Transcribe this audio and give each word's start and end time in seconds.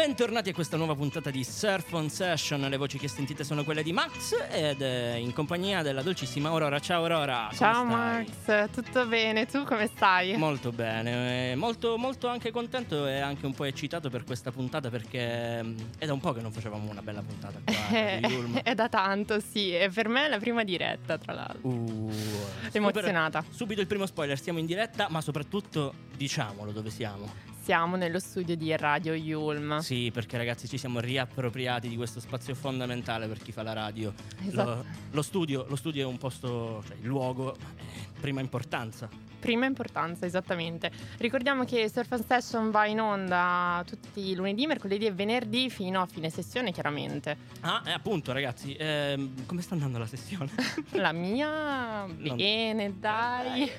bentornati 0.00 0.48
a 0.48 0.54
questa 0.54 0.78
nuova 0.78 0.94
puntata 0.94 1.28
di 1.28 1.44
Surf 1.44 1.92
on 1.92 2.08
Session. 2.08 2.62
Le 2.62 2.78
voci 2.78 2.96
che 2.96 3.06
sentite 3.06 3.44
sono 3.44 3.64
quelle 3.64 3.82
di 3.82 3.92
Max 3.92 4.34
ed 4.50 4.80
è 4.80 5.16
in 5.16 5.34
compagnia 5.34 5.82
della 5.82 6.00
dolcissima 6.00 6.48
Aurora. 6.48 6.78
Ciao 6.78 7.02
Aurora. 7.02 7.50
Ciao? 7.52 7.84
Max, 7.84 8.70
tutto 8.70 9.06
bene? 9.06 9.44
Tu 9.44 9.62
come 9.64 9.88
stai? 9.94 10.38
Molto 10.38 10.72
bene, 10.72 11.50
eh, 11.50 11.54
molto, 11.54 11.98
molto 11.98 12.28
anche 12.28 12.50
contento 12.50 13.06
e 13.06 13.18
anche 13.18 13.44
un 13.44 13.52
po' 13.52 13.64
eccitato 13.64 14.08
per 14.08 14.24
questa 14.24 14.50
puntata 14.50 14.88
perché 14.88 15.62
mm, 15.62 15.76
è 15.98 16.06
da 16.06 16.14
un 16.14 16.20
po' 16.20 16.32
che 16.32 16.40
non 16.40 16.50
facevamo 16.50 16.90
una 16.90 17.02
bella 17.02 17.20
puntata 17.20 17.60
qua 17.62 17.74
Eh, 17.92 18.62
è 18.62 18.74
da 18.74 18.88
tanto, 18.88 19.38
sì. 19.38 19.76
E 19.76 19.90
per 19.90 20.08
me 20.08 20.24
è 20.24 20.28
la 20.28 20.38
prima 20.38 20.64
diretta, 20.64 21.18
tra 21.18 21.34
l'altro. 21.34 21.68
Uh, 21.68 22.10
Emozionata. 22.72 23.44
subito 23.50 23.82
il 23.82 23.86
primo 23.86 24.06
spoiler, 24.06 24.40
siamo 24.40 24.60
in 24.60 24.66
diretta 24.66 25.08
ma 25.10 25.20
soprattutto 25.20 25.92
diciamolo 26.16 26.72
dove 26.72 26.88
siamo. 26.88 27.49
Siamo 27.62 27.96
nello 27.96 28.18
studio 28.18 28.56
di 28.56 28.74
Radio 28.74 29.12
Yulm. 29.12 29.78
Sì, 29.80 30.10
perché 30.12 30.38
ragazzi 30.38 30.66
ci 30.66 30.78
siamo 30.78 30.98
riappropriati 30.98 31.88
di 31.88 31.96
questo 31.96 32.18
spazio 32.18 32.54
fondamentale 32.54 33.28
per 33.28 33.38
chi 33.38 33.52
fa 33.52 33.62
la 33.62 33.74
radio. 33.74 34.14
Esatto. 34.46 34.70
Lo, 34.70 34.84
lo 35.10 35.22
studio, 35.22 35.66
lo 35.68 35.76
studio 35.76 36.02
è 36.02 36.06
un 36.06 36.16
posto, 36.16 36.82
cioè 36.86 36.96
il 37.00 37.06
luogo, 37.06 37.54
prima 38.18 38.40
importanza. 38.40 39.08
Prima 39.40 39.64
importanza, 39.66 40.26
esattamente. 40.26 40.90
Ricordiamo 41.18 41.64
che 41.64 41.88
Surf 41.88 42.12
and 42.12 42.26
Session 42.26 42.70
va 42.70 42.86
in 42.86 43.00
onda 43.00 43.82
tutti 43.86 44.28
i 44.30 44.34
lunedì, 44.34 44.66
mercoledì 44.66 45.06
e 45.06 45.12
venerdì 45.12 45.70
fino 45.70 46.00
a 46.02 46.06
fine 46.06 46.28
sessione, 46.30 46.72
chiaramente. 46.72 47.36
Ah, 47.60 47.82
e 47.86 47.90
appunto 47.90 48.32
ragazzi, 48.32 48.74
ehm, 48.78 49.46
come 49.46 49.62
sta 49.62 49.74
andando 49.74 49.98
la 49.98 50.06
sessione? 50.06 50.50
La 50.92 51.12
mia... 51.12 52.04
Non- 52.06 52.36
Bene, 52.36 52.98
dai. 52.98 53.70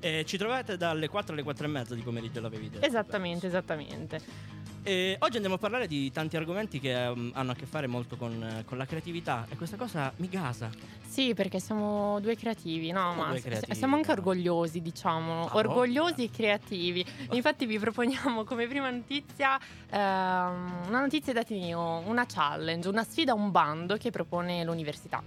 Eh, 0.00 0.24
ci 0.26 0.36
trovate 0.36 0.76
dalle 0.76 1.08
4 1.08 1.32
alle 1.32 1.42
4 1.42 1.64
e 1.64 1.68
mezza 1.68 1.94
di 1.94 2.02
pomeriggio, 2.02 2.40
l'avevi 2.40 2.68
detto. 2.70 2.84
esattamente, 2.86 3.46
esattamente. 3.46 4.20
E 4.82 5.16
oggi 5.18 5.34
andiamo 5.34 5.56
a 5.56 5.58
parlare 5.58 5.86
di 5.86 6.10
tanti 6.10 6.36
argomenti 6.36 6.80
che 6.80 7.04
ehm, 7.04 7.32
hanno 7.34 7.52
a 7.52 7.54
che 7.54 7.66
fare 7.66 7.86
molto 7.86 8.16
con, 8.16 8.62
con 8.64 8.78
la 8.78 8.86
creatività 8.86 9.46
e 9.50 9.56
questa 9.56 9.76
cosa 9.76 10.12
mi 10.16 10.28
gasa. 10.28 10.70
Sì, 11.06 11.34
perché 11.34 11.58
siamo 11.60 12.20
due 12.20 12.36
creativi, 12.36 12.90
no? 12.90 13.00
Siamo 13.00 13.22
Ma 13.22 13.28
due 13.30 13.40
creativi, 13.40 13.74
siamo 13.74 13.96
anche 13.96 14.12
orgogliosi, 14.12 14.80
diciamo. 14.80 15.46
Ah, 15.46 15.56
orgogliosi 15.56 16.24
e 16.24 16.30
creativi. 16.30 17.04
Infatti, 17.32 17.66
vi 17.66 17.78
proponiamo 17.78 18.44
come 18.44 18.66
prima 18.66 18.88
notizia 18.90 19.58
ehm, 19.90 20.86
una 20.86 21.00
notizia 21.00 21.32
da 21.32 21.42
Tineo, 21.42 22.02
una 22.06 22.24
challenge, 22.26 22.88
una 22.88 23.04
sfida, 23.04 23.34
un 23.34 23.50
bando 23.50 23.96
che 23.96 24.10
propone 24.10 24.64
l'università. 24.64 25.22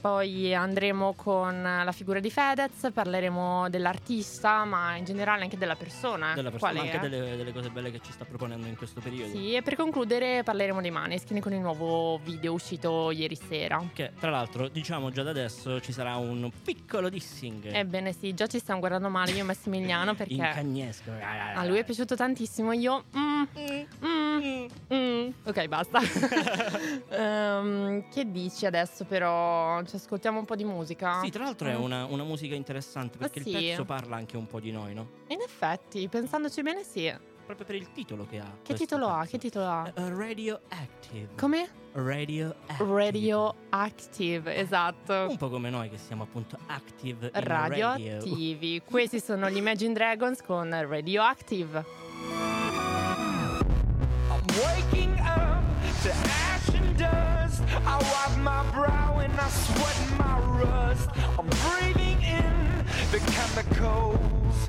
Poi 0.00 0.54
andremo 0.54 1.14
con 1.14 1.62
la 1.62 1.92
figura 1.92 2.20
di 2.20 2.30
Fedez, 2.30 2.90
parleremo 2.92 3.68
dell'artista, 3.68 4.64
ma 4.64 4.96
in 4.96 5.04
generale 5.04 5.42
anche 5.42 5.58
della 5.58 5.74
persona. 5.74 6.34
Della 6.34 6.50
persona, 6.50 6.80
anche 6.80 6.98
delle, 6.98 7.36
delle 7.36 7.52
cose 7.52 7.70
belle 7.70 7.90
che 7.90 8.00
ci 8.02 8.12
sta 8.12 8.24
proponendo 8.24 8.66
in 8.66 8.76
questo 8.76 9.00
periodo. 9.00 9.36
Sì, 9.36 9.54
e 9.54 9.62
per 9.62 9.76
concludere 9.76 10.42
parleremo 10.42 10.80
dei 10.80 10.90
Maneskin 10.90 11.40
con 11.40 11.52
il 11.52 11.60
nuovo 11.60 12.18
video 12.18 12.52
uscito 12.52 13.10
ieri 13.10 13.36
sera. 13.36 13.82
Che 13.92 14.12
tra 14.18 14.30
l'altro, 14.30 14.68
diciamo 14.68 15.10
già 15.10 15.22
da 15.22 15.30
adesso, 15.30 15.80
ci 15.80 15.92
sarà 15.92 16.16
un 16.16 16.50
piccolo 16.62 17.08
dissing. 17.08 17.72
Ebbene 17.72 18.12
sì, 18.12 18.34
già 18.34 18.46
ci 18.46 18.58
stiamo 18.58 18.80
guardando 18.80 19.08
male 19.08 19.32
io 19.32 19.40
e 19.40 19.42
Massimiliano 19.42 20.10
in 20.10 20.16
perché 20.16 20.36
cagnesco. 20.36 21.10
a 21.54 21.64
lui 21.64 21.78
è 21.78 21.84
piaciuto 21.84 22.14
tantissimo. 22.16 22.72
Io, 22.72 23.04
mm, 23.16 23.42
mm, 23.58 24.06
mm. 24.06 24.25
Ok, 25.44 25.66
basta. 25.66 26.00
Ehm, 27.08 28.08
che 28.10 28.30
dici 28.30 28.66
adesso, 28.66 29.04
però? 29.04 29.82
Ci 29.84 29.96
ascoltiamo 29.96 30.38
un 30.38 30.44
po' 30.44 30.56
di 30.56 30.64
musica? 30.64 31.20
Sì, 31.22 31.30
tra 31.30 31.44
l'altro 31.44 31.68
è 31.68 31.76
Mm. 31.76 31.82
una, 31.82 32.04
una 32.06 32.24
musica 32.24 32.54
interessante 32.54 33.16
perché 33.18 33.40
Ah, 33.40 33.42
sì? 33.42 33.48
il 33.50 33.54
pezzo 33.70 33.84
parla 33.84 34.16
anche 34.16 34.36
un 34.36 34.46
po' 34.46 34.60
di 34.60 34.70
noi, 34.72 34.94
no? 34.94 35.08
In 35.28 35.40
effetti, 35.40 36.06
pensandoci 36.08 36.62
bene, 36.62 36.82
sì. 36.82 37.12
Proprio 37.44 37.64
per 37.64 37.76
il 37.76 37.92
titolo 37.92 38.26
che 38.26 38.38
ha. 38.40 38.50
Che 38.62 38.74
titolo 38.74 39.06
ha? 39.06 39.18
pezzo. 39.20 39.30
Che 39.30 39.38
titolo 39.38 39.66
ha? 39.66 39.92
Eh, 39.94 40.08
Radioactive. 40.08 41.28
Come? 41.36 41.68
Radioactive. 41.92 42.84
Radioactive, 42.94 44.56
esatto. 44.56 45.12
Un 45.28 45.36
po' 45.36 45.48
come 45.48 45.70
noi 45.70 45.88
che 45.88 45.96
siamo 45.98 46.24
appunto 46.24 46.58
active 46.66 47.30
in 47.34 47.44
radio. 47.44 47.88
Radioattivi. 47.90 48.82
Questi 48.84 49.20
sono 49.20 49.48
gli 49.48 49.56
Imagine 49.56 49.92
Dragons 49.92 50.42
con 50.42 50.68
Radioactive. 50.88 52.55
I 57.88 57.98
wipe 57.98 58.38
my 58.38 58.68
brow 58.72 59.20
and 59.20 59.32
I 59.32 59.48
sweat 59.48 60.18
my 60.18 60.40
rust. 60.60 61.08
I'm 61.38 61.46
breathing 61.46 62.20
in 62.22 62.84
the 63.12 63.20
chemicals. 63.30 64.68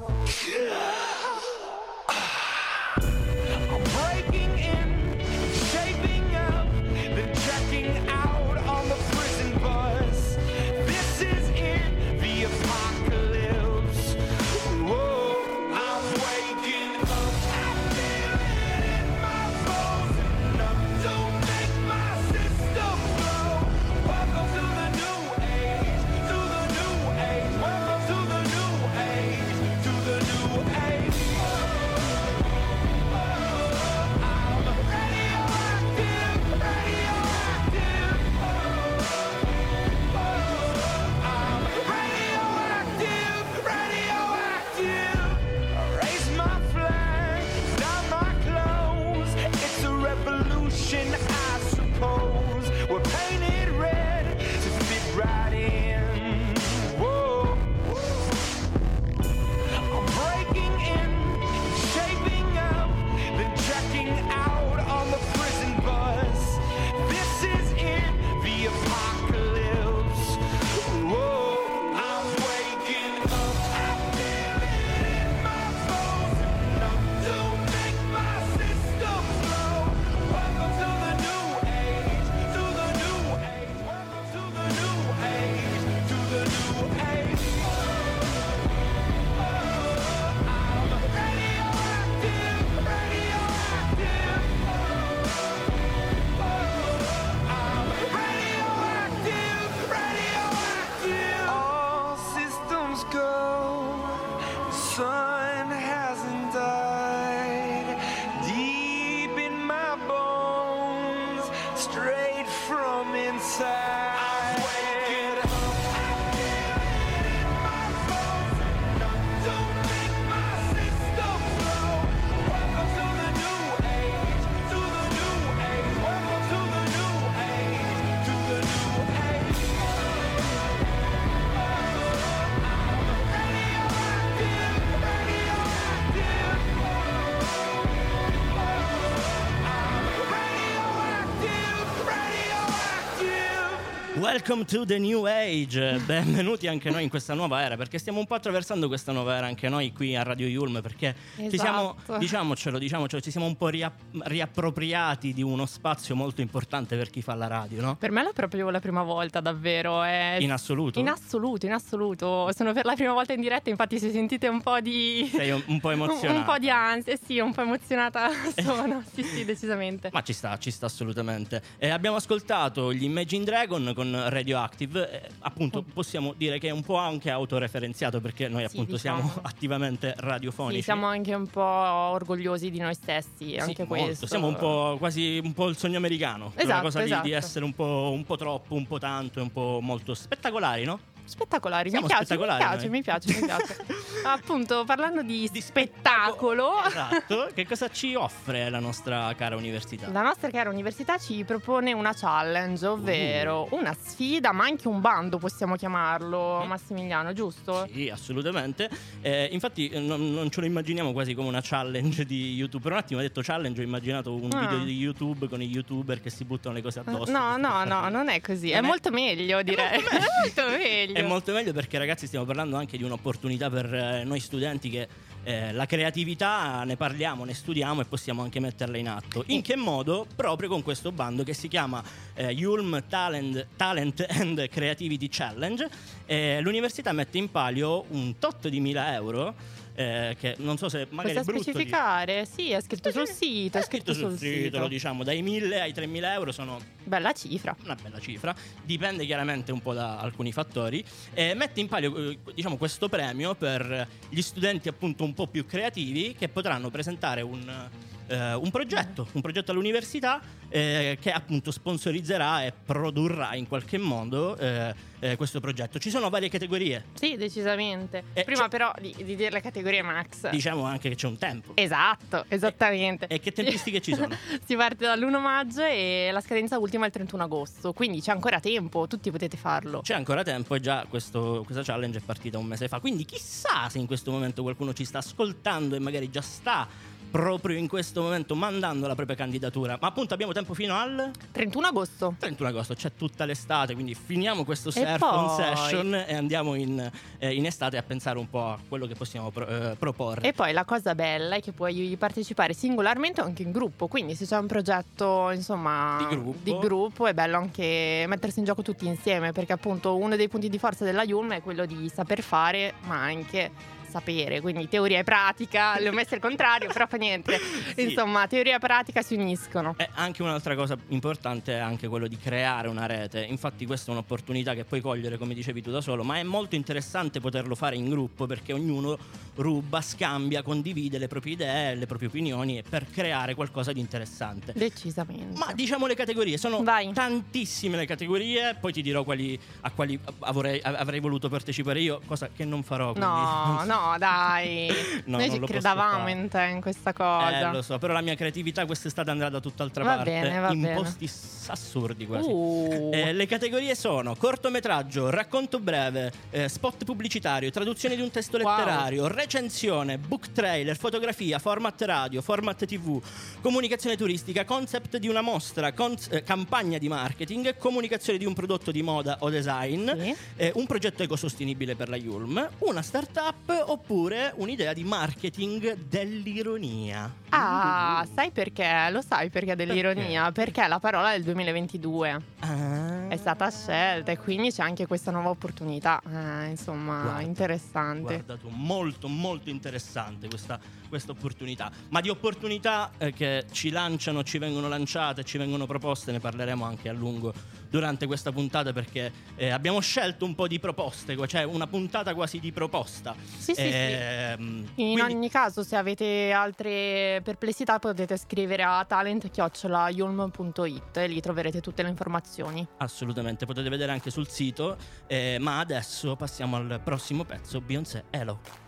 Welcome 144.48 144.66
to 144.78 144.86
the 144.86 144.98
new 144.98 145.26
age. 145.26 146.00
Benvenuti 146.06 146.68
anche 146.68 146.90
noi 146.90 147.04
in 147.04 147.10
questa 147.10 147.34
nuova 147.34 147.62
era, 147.62 147.76
perché 147.76 147.98
stiamo 147.98 148.20
un 148.20 148.26
po' 148.26 148.36
attraversando 148.36 148.88
questa 148.88 149.12
nuova 149.12 149.36
era 149.36 149.46
anche 149.46 149.68
noi 149.68 149.92
qui 149.92 150.16
a 150.16 150.24
Radio 150.24 150.48
Yulm, 150.48 150.80
perché 150.82 151.14
ci 151.36 151.58
siamo, 151.58 151.98
Esatto. 151.98 152.18
diciamocelo, 152.18 152.78
diciamocelo, 152.78 153.22
ci 153.22 153.30
siamo 153.30 153.46
un 153.46 153.58
po' 153.58 153.68
ria- 153.68 153.94
riappropriati 154.12 155.34
di 155.34 155.42
uno 155.42 155.66
spazio 155.66 156.16
molto 156.16 156.40
importante 156.40 156.96
per 156.96 157.10
chi 157.10 157.22
fa 157.22 157.36
la 157.36 157.48
radio, 157.48 157.82
no? 157.82 157.98
Per 157.98 158.10
me 158.10 158.30
è 158.30 158.32
proprio 158.32 158.70
la 158.70 158.80
prima 158.80 159.04
volta, 159.04 159.42
davvero. 159.42 160.02
È... 160.02 160.38
In 160.40 160.54
assoluto. 160.54 161.02
In 161.02 161.10
assoluto, 161.10 161.66
in 161.66 161.74
assoluto. 161.74 162.50
Sono 162.56 162.72
per 162.72 162.86
la 162.86 162.94
prima 162.94 163.12
volta 163.12 163.34
in 163.34 163.42
diretta, 163.42 163.70
infatti 163.70 164.00
se 164.00 164.12
sentite 164.12 164.48
un 164.48 164.62
po' 164.62 164.80
di... 164.80 165.30
Sei 165.30 165.52
un, 165.52 165.82
po' 165.82 165.90
un, 165.90 165.94
emozionato. 165.96 166.40
un 166.40 166.46
po' 166.46 166.58
di 166.58 166.70
ansia, 166.70 167.18
sì, 167.22 167.40
un 167.40 167.54
po' 167.54 167.64
emozionata 167.64 168.30
sono, 168.64 169.04
sì 169.14 169.24
sì, 169.24 169.44
decisamente. 169.44 170.10
Ma 170.14 170.22
ci 170.22 170.32
sta, 170.32 170.58
ci 170.58 170.72
sta 170.72 170.86
assolutamente. 170.86 171.62
Eh, 171.78 171.90
abbiamo 171.90 172.16
ascoltato 172.16 172.94
gli 172.94 173.04
Imagine 173.04 173.44
Dragon 173.44 173.92
con 173.94 174.36
Radioactive. 174.38 175.12
eh, 175.24 175.30
appunto, 175.40 175.82
possiamo 175.84 176.34
dire 176.38 176.60
che 176.60 176.68
è 176.68 176.72
un 176.72 176.84
po' 176.84 176.96
anche 176.98 177.30
autoreferenziato 177.32 178.20
perché 178.22 178.48
noi, 178.48 178.62
Sì, 178.68 178.76
appunto, 178.76 178.96
diciamo. 178.96 179.20
siamo 179.28 179.40
attivamente 179.48 180.14
radiofonici. 180.18 180.78
Sì, 180.78 180.84
siamo 180.84 181.06
anche 181.08 181.34
un 181.34 181.48
po' 181.48 181.62
orgogliosi 181.62 182.70
di 182.70 182.80
noi 182.80 182.94
stessi, 182.94 183.50
Sì, 183.52 183.56
anche 183.58 183.86
molto. 183.86 184.04
questo. 184.06 184.28
Siamo 184.28 184.48
un 184.48 184.56
po' 184.56 184.96
quasi 185.00 185.40
un 185.44 185.54
po' 185.54 185.68
il 185.68 185.78
sogno 185.78 185.98
americano. 185.98 186.52
Esatto, 186.56 186.82
cosa 186.84 187.00
di- 187.00 187.06
di, 187.06 187.12
esatto. 187.14 187.36
essere 187.36 187.66
un 187.66 187.74
po', 187.74 188.12
un 188.14 188.24
po' 188.26 188.38
troppo, 188.38 188.76
un 188.76 188.86
po' 188.86 189.00
tanto 189.00 189.40
e 189.40 189.42
un 189.42 189.52
po' 189.52 189.80
molto 189.82 190.14
spettacolari, 190.14 190.84
no? 190.86 191.00
Spettacolari, 191.28 191.90
mi 191.92 192.00
piace, 192.04 192.26
spettacolari 192.26 192.64
mi 192.64 192.70
piace, 192.70 192.90
mi 192.90 193.02
piace, 193.02 193.40
mi 193.40 193.46
piace. 193.46 193.86
Appunto, 194.24 194.84
parlando 194.86 195.22
di, 195.22 195.50
Di 195.52 195.62
spettacolo, 195.62 196.84
Esatto. 196.86 197.50
che 197.54 197.66
cosa 197.68 197.90
ci 197.90 198.16
offre 198.16 198.70
la 198.70 198.80
nostra 198.80 199.34
cara 199.36 199.56
università? 199.56 200.10
la 200.12 200.22
nostra 200.22 200.50
cara 200.50 200.70
università 200.70 201.18
ci 201.18 201.44
propone 201.44 201.92
una 201.94 202.14
challenge, 202.14 202.86
ovvero 202.88 203.68
una 203.72 203.96
sfida, 204.00 204.52
ma 204.54 204.64
anche 204.66 204.88
un 204.88 205.02
bando, 205.02 205.38
possiamo 205.38 205.76
chiamarlo, 205.76 206.64
Mm. 206.64 206.68
Massimiliano, 206.68 207.34
giusto? 207.34 207.88
Sì, 207.92 208.10
assolutamente. 208.10 208.90
Eh, 209.22 209.50
infatti, 209.52 209.90
eh, 209.90 210.00
non, 210.00 210.34
non 210.34 210.50
ce 210.50 210.62
lo 210.62 210.66
immaginiamo 210.66 211.12
quasi 211.12 211.34
come 211.34 211.48
una 211.50 211.62
challenge 211.62 212.26
di 212.26 212.54
YouTube. 212.54 212.84
Per 212.84 212.92
un 212.94 212.98
attimo 213.00 213.20
ho 213.20 213.24
detto 213.24 213.42
challenge, 213.44 213.82
ho 213.82 213.84
immaginato 213.84 214.34
un 214.34 214.50
Ah. 214.54 214.60
video 214.62 214.80
di 214.84 214.94
YouTube 214.96 215.48
con 215.48 215.62
i 215.62 215.68
YouTuber 215.68 216.22
che 216.22 216.30
si 216.30 216.44
buttano 216.46 216.76
le 216.76 216.82
cose 216.82 217.00
addosso. 217.00 217.32
No, 217.32 217.58
no, 217.58 217.84
no, 217.84 218.10
non 218.10 218.30
è 218.30 218.40
così. 218.42 218.72
È 218.72 218.78
è- 218.78 218.82
molto 218.82 219.10
meglio, 219.12 219.62
direi. 219.62 220.00
È 220.00 220.02
molto 220.44 220.78
meglio. 220.78 221.17
È 221.18 221.24
molto 221.24 221.52
meglio 221.52 221.74
perché, 221.74 221.98
ragazzi, 221.98 222.28
stiamo 222.28 222.46
parlando 222.46 222.76
anche 222.76 222.96
di 222.96 223.04
un'opportunità 223.04 223.72
per 223.72 223.92
eh, 223.92 224.24
noi 224.24 224.40
studenti 224.40 224.88
che 224.92 225.08
eh, 225.44 225.74
la 225.74 225.88
creatività 225.88 226.84
ne 226.84 226.96
parliamo, 226.96 227.44
ne 227.44 227.56
studiamo 227.56 228.02
e 228.02 228.06
possiamo 228.06 228.44
anche 228.44 228.60
metterla 228.60 228.98
in 228.98 229.08
atto. 229.10 229.44
In 229.48 229.64
che 229.64 229.76
modo? 229.76 230.28
Proprio 230.36 230.70
con 230.70 230.84
questo 230.84 231.12
bando 231.12 231.44
che 231.44 231.56
si 231.56 231.68
chiama 231.68 232.04
eh, 232.36 232.54
Ulm 232.64 233.04
Talent, 233.08 233.66
Talent 233.76 234.26
and 234.30 234.70
Creativity 234.70 235.28
Challenge. 235.28 235.90
Eh, 236.28 236.62
l'università 236.62 237.12
mette 237.14 237.40
in 237.40 237.50
palio 237.50 238.06
un 238.10 238.38
tot 238.38 238.68
di 238.68 238.80
1000 238.80 239.14
euro. 239.14 239.56
Eh, 240.00 240.36
che 240.40 240.54
non 240.60 240.78
so 240.78 240.90
se 240.90 241.08
magari 241.10 241.34
è 241.34 241.42
brutto 241.42 241.54
di- 241.54 241.72
specificare? 241.72 242.46
Sì, 242.46 242.70
è 242.70 242.80
scritto 242.82 243.10
sul 243.10 243.28
sito. 243.28 243.80
È 243.80 243.82
scritto 243.82 244.14
sul 244.14 244.38
sito, 244.38 244.78
lo 244.78 244.88
diciamo, 244.88 245.24
dai 245.24 245.42
1000 245.42 245.82
ai 245.82 245.92
3000 245.92 246.34
euro 246.34 246.52
sono 246.52 246.80
Bella 247.04 247.32
cifra. 247.34 247.76
una 247.84 247.96
bella 248.00 248.20
cifra, 248.20 248.56
dipende 248.84 249.26
chiaramente 249.26 249.72
un 249.72 249.82
po' 249.82 249.94
da 249.94 250.20
alcuni 250.20 250.52
fattori. 250.52 251.04
E 251.34 251.56
mette 251.56 251.80
in 251.80 251.88
palio 251.88 252.30
eh, 252.30 252.38
diciamo, 252.54 252.78
questo 252.78 253.10
premio 253.10 253.56
per 253.56 254.08
gli 254.30 254.42
studenti 254.42 254.88
appunto 254.88 255.24
un 255.24 255.34
po' 255.34 255.48
più 255.48 255.66
creativi 255.66 256.36
che 256.38 256.48
potranno 256.48 256.92
presentare 256.92 257.42
un, 257.42 257.90
eh, 258.28 258.54
un 258.54 258.70
progetto, 258.72 259.28
un 259.34 259.42
progetto 259.42 259.72
all'università 259.72 260.42
eh, 260.70 261.18
che 261.22 261.32
appunto 261.32 261.72
sponsorizzerà 261.72 262.64
e 262.66 262.74
produrrà 262.86 263.56
in 263.56 263.68
qualche 263.68 263.98
modo 263.98 264.58
eh, 264.58 264.94
eh, 265.20 265.36
questo 265.36 265.60
progetto. 265.60 265.98
Ci 266.00 266.10
sono 266.10 266.30
varie 266.30 266.50
categorie, 266.50 267.06
Sì, 267.14 267.36
decisamente. 267.38 268.24
Eh, 268.34 268.44
Prima 268.44 268.68
però 268.68 268.92
di, 269.00 269.14
di 269.18 269.36
dire 269.36 269.50
le 269.50 269.62
categorie 269.62 270.02
Max. 270.02 270.50
diciamo 270.50 270.84
anche 270.84 271.10
che 271.10 271.16
c'è 271.16 271.28
un 271.28 271.38
tempo. 271.38 271.72
Esatto, 271.76 272.46
esattamente. 272.50 273.28
E 273.28 273.40
che 273.40 273.52
tempistiche 273.52 274.02
ci 274.02 274.14
sono? 274.14 274.36
si 274.66 274.76
parte 274.76 275.06
dall'1 275.06 275.40
maggio 275.40 275.84
e 275.84 276.30
la 276.32 276.42
scadenza 276.42 276.78
ultima 276.78 277.04
è 277.06 277.08
il 277.08 277.14
31 277.14 277.44
agosto, 277.44 277.94
quindi 277.94 278.22
c'è 278.22 278.32
ancora 278.32 278.60
tempo, 278.60 279.08
tutti 279.08 279.32
potete 279.32 279.58
farlo. 279.58 280.02
C'è 280.02 280.14
ancora 280.14 280.44
tempo 280.44 280.76
e 280.76 280.80
già 280.80 281.06
questo- 281.10 281.64
questa 281.66 281.84
challenge 281.84 282.20
è 282.20 282.22
partita 282.22 282.58
un 282.58 282.66
mese 282.66 282.88
fa. 282.88 283.00
Quindi 283.00 283.26
chissà 283.26 283.90
se 283.90 283.98
in 284.00 284.06
questo 284.06 284.32
momento 284.32 284.62
qualcuno 284.62 284.94
ci 284.94 285.06
sta 285.06 285.20
ascoltando 285.20 285.96
e 285.96 286.00
magari 286.00 286.30
già 286.30 286.42
sta 286.42 286.88
proprio 287.30 287.78
in 287.78 287.88
questo 287.88 288.22
momento 288.22 288.56
mandando 288.56 289.08
la 289.08 289.16
propria 289.16 289.36
candidatura. 289.36 289.98
Ma 290.00 290.08
appunto 290.08 290.34
abbiamo 290.34 290.54
tempo 290.54 290.74
fino 290.74 290.96
al 290.96 291.32
31 291.52 291.88
agosto. 291.88 292.36
31 292.40 292.70
agosto, 292.70 292.94
c'è 292.94 293.12
tutta 293.18 293.46
l'estate, 293.46 293.94
quindi 293.94 294.16
finiamo 294.16 294.64
questo 294.64 294.92
surf 294.92 295.22
on 295.22 295.46
poi- 295.46 295.56
session 295.56 296.14
e 296.14 296.34
andiamo 296.36 296.76
in, 296.76 297.12
eh, 297.38 297.54
in 297.54 297.66
estate 297.66 297.98
a 297.98 298.04
pensare 298.04 298.38
un 298.40 298.50
po' 298.50 298.66
a 298.68 298.80
quello 298.88 299.06
che 299.06 299.16
possiamo 299.16 299.52
pro- 299.52 299.68
eh, 299.68 299.96
proporre. 299.98 300.48
E 300.48 300.54
poi 300.54 300.74
la 300.74 300.86
cosa 300.86 301.16
bella 301.16 301.56
è 301.56 301.62
che 301.62 301.72
puoi 301.72 302.16
partecipare 302.18 302.74
singolarmente 302.74 303.42
o 303.42 303.44
anche 303.46 303.64
in 303.64 303.72
gruppo, 303.72 304.08
quindi 304.08 304.36
se 304.36 304.46
c'è 304.46 304.58
un 304.58 304.68
progetto 304.68 305.52
insomma 305.52 306.18
Di 306.20 306.36
gruppo. 306.36 306.58
di 306.64 306.78
gruppo, 306.78 307.28
è 307.28 307.34
bello 307.34 307.58
anche 307.58 308.26
mettersi 308.28 308.60
in 308.60 308.66
gioco 308.66 308.82
tutti 308.82 309.06
insieme, 309.06 309.52
perché 309.52 309.74
appunto 309.74 310.16
uno 310.16 310.36
dei 310.36 310.48
punti 310.48 310.70
di 310.70 310.80
forza 310.80 311.04
della 311.04 311.24
Yulm 311.24 311.54
è 311.54 311.62
quello 311.62 311.86
di 311.86 312.10
saper 312.14 312.42
fare, 312.42 312.94
ma 313.06 313.22
anche 313.22 313.72
sapere, 314.10 314.62
quindi 314.62 314.88
teoria 314.88 315.20
e 315.20 315.24
pratica, 315.24 315.98
le 316.02 316.10
ho 316.10 316.14
messe 316.14 316.36
al 316.36 316.42
contrario, 316.42 316.90
però 316.92 317.06
fa 317.08 317.18
niente. 317.18 317.60
Sì. 317.96 318.02
Insomma, 318.04 318.48
teoria 318.48 318.76
e 318.76 318.80
pratica 318.80 319.22
si 319.22 319.36
uniscono. 319.36 319.96
E 319.98 320.10
anche 320.14 320.42
un'altra 320.42 320.76
cosa 320.76 320.98
importante 321.10 321.74
è 321.76 321.80
anche 321.80 322.08
quello 322.08 322.28
di 322.28 322.38
creare 322.38 322.88
una 322.88 323.06
rete. 323.06 323.42
Infatti 323.42 323.86
questa 323.86 324.10
è 324.12 324.14
un'opportunità 324.14 324.74
che 324.74 324.84
puoi 324.86 325.02
cogliere, 325.02 325.38
come 325.38 325.54
dicevi 325.54 325.82
tu 325.82 325.92
da 325.92 326.02
solo, 326.02 326.24
ma 326.24 326.38
è 326.38 326.44
molto 326.44 326.76
interessante 326.76 327.40
poterlo 327.40 327.76
fare 327.76 327.96
in 327.96 328.10
gruppo 328.10 328.46
perché 328.46 328.74
ognuno 328.74 329.18
ruba, 329.56 330.02
scambia, 330.02 330.62
condivide 330.62 331.18
le 331.18 331.28
proprie 331.28 331.54
idee, 331.54 331.96
le 331.96 332.06
proprie 332.06 332.28
opinioni 332.30 332.82
per 332.88 333.10
creare 333.10 333.56
qualcosa 333.56 333.92
di 333.92 334.00
interessante. 334.00 334.74
Decisamente. 334.76 335.58
Ma 335.58 335.74
diciamo 335.74 336.06
le 336.08 336.16
categorie, 336.16 336.58
sono 336.58 336.84
Vai. 336.84 337.12
tantissime 337.14 337.98
le 337.98 338.06
categorie, 338.06 338.76
poi 338.80 338.94
ti 338.94 339.02
dirò 339.02 339.24
quali, 339.24 339.60
a 339.82 339.92
quali 339.92 340.20
avrei, 340.42 340.80
avrei 340.82 341.20
voluto 341.20 341.50
partecipare 341.50 342.00
io, 342.02 342.22
cosa 342.26 342.50
che 342.56 342.66
non 342.66 342.84
farò. 342.84 343.12
quindi- 343.14 343.26
No, 343.28 343.84
no, 343.98 344.18
dai. 344.18 344.92
No, 345.28 345.38
Noi 345.38 345.50
ci 345.50 345.60
credavamo 345.60 346.30
in 346.30 346.48
te, 346.48 346.64
in 346.66 346.80
questa 346.82 347.10
Eh, 347.10 347.14
cosa. 347.14 347.72
lo 347.72 347.82
so, 347.82 347.98
però 347.98 348.14
la 348.14 348.22
mia 348.22 348.36
creatività 348.36 348.86
quest'estate 348.86 349.30
andrà 349.30 349.50
da 349.50 349.60
tutt'altra 349.60 350.04
Va 350.04 350.16
parte, 350.16 350.30
bene, 350.32 350.60
va 350.60 350.72
in 350.72 350.82
bene. 350.82 350.96
posti 350.96 351.30
assurdi 351.68 352.26
quasi. 352.26 352.48
Uh. 352.50 353.10
Eh, 353.14 353.34
le 353.34 353.46
categorie 353.46 353.94
sono 353.96 354.36
cortometraggio, 354.36 355.30
racconto 355.30 355.80
breve, 355.80 356.32
eh, 356.52 356.70
spot 356.70 357.04
pubblicitario, 357.04 357.70
traduzione 357.72 358.16
di 358.16 358.22
un 358.22 358.32
testo 358.32 358.58
Wow. 358.58 358.78
letterario, 358.78 359.28
recensione, 359.28 360.18
book 360.18 360.52
trailer, 360.54 360.96
fotografia, 360.98 361.60
format 361.60 362.02
radio, 362.04 362.42
format 362.42 362.86
tv, 362.86 363.22
comunicazione 363.62 364.16
turistica, 364.16 364.64
concept 364.66 365.18
di 365.18 365.28
una 365.28 365.42
mostra, 365.42 365.92
cons- 365.94 366.30
eh, 366.32 366.44
campagna 366.44 366.98
di 366.98 367.08
marketing, 367.10 367.76
comunicazione 367.78 368.40
di 368.40 368.46
un 368.46 368.54
prodotto 368.54 368.92
di 368.92 369.02
moda 369.02 369.38
o 369.42 369.50
design, 369.50 370.10
Sì. 370.22 370.36
eh, 370.56 370.72
un 370.76 370.86
progetto 370.86 371.24
ecosostenibile 371.24 371.96
per 371.96 372.08
la 372.10 372.16
Yulm, 372.16 372.70
una 372.80 373.02
startup 373.02 373.84
oppure 373.90 374.54
un'idea 374.58 374.94
di 374.94 375.04
marketing 375.04 375.96
dell'ironia. 376.08 377.32
Ah, 377.50 378.26
sai 378.36 378.52
perché? 378.52 379.10
Lo 379.12 379.22
sai 379.22 379.50
perché 379.50 379.76
dell'ironia? 379.76 380.52
Perché 380.52 380.86
la 380.88 381.00
parola 381.00 381.32
del 381.32 381.44
2022 381.44 382.42
Ah. 382.60 383.28
è 383.30 383.38
stata 383.38 383.70
scelta 383.72 384.32
e 384.32 384.38
quindi 384.38 384.72
c'è 384.72 384.82
anche 384.84 385.06
questa 385.08 385.32
nuova 385.32 385.50
opportunità. 385.50 386.22
Eh, 386.30 386.68
insomma, 386.68 387.22
Guarda, 387.22 387.42
interessante. 387.42 388.44
Guarda 388.44 388.58
tu, 388.58 388.70
molto 388.70 389.28
molto 389.28 389.70
interessante 389.70 390.48
questa, 390.48 390.80
questa 391.08 391.32
opportunità. 391.32 391.90
Ma 392.10 392.22
di 392.22 392.30
opportunità 392.30 393.12
eh, 393.18 393.34
che 393.34 393.66
ci 393.72 393.90
lanciano, 393.90 394.44
ci 394.44 394.58
vengono 394.58 394.88
lanciate, 394.88 395.44
ci 395.44 395.58
vengono 395.58 395.86
proposte, 395.86 396.32
ne 396.32 396.40
parleremo 396.40 396.86
anche 396.86 397.10
a 397.10 397.14
lungo 397.14 397.54
durante 397.90 398.26
questa 398.28 398.52
puntata 398.52 398.92
perché 398.94 399.32
eh, 399.56 399.70
abbiamo 399.70 400.00
scelto 400.02 400.46
un 400.46 400.56
po' 400.56 400.68
di 400.68 400.80
proposte, 400.80 401.36
cioè 401.48 401.64
una 401.64 401.88
puntata 401.88 402.34
quasi 402.34 402.60
di 402.60 402.72
proposta. 402.72 403.36
Sì, 403.40 403.74
sì, 403.74 403.76
sì. 403.76 403.82
Ehm, 403.82 404.86
In 404.96 405.14
quindi- 405.14 405.22
ogni 405.22 405.50
caso, 405.50 405.84
se 405.84 405.96
avete 405.96 406.52
altre 406.52 407.42
perplessità, 407.44 408.00
potete 408.00 408.38
scrivere 408.38 408.84
a 408.84 409.04
talent.yulm.it 409.06 411.18
e 411.18 411.28
lì 411.28 411.40
troverete 411.42 411.82
tutte 411.82 412.04
le 412.04 412.10
informazioni. 412.10 412.86
Assolutamente, 412.98 413.66
potete 413.66 413.90
vedere 413.90 414.12
anche 414.12 414.30
sul 414.30 414.48
sito, 414.48 414.98
eh, 415.28 415.58
ma 415.60 415.80
adesso 415.80 416.36
passiamo 416.36 416.76
al 416.76 417.00
prossimo 417.04 417.44
pezzo, 417.46 417.82
Beyoncé 417.82 418.26
Hello. 418.30 418.60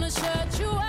gonna 0.00 0.10
shut 0.12 0.60
you 0.60 0.66
out. 0.66 0.87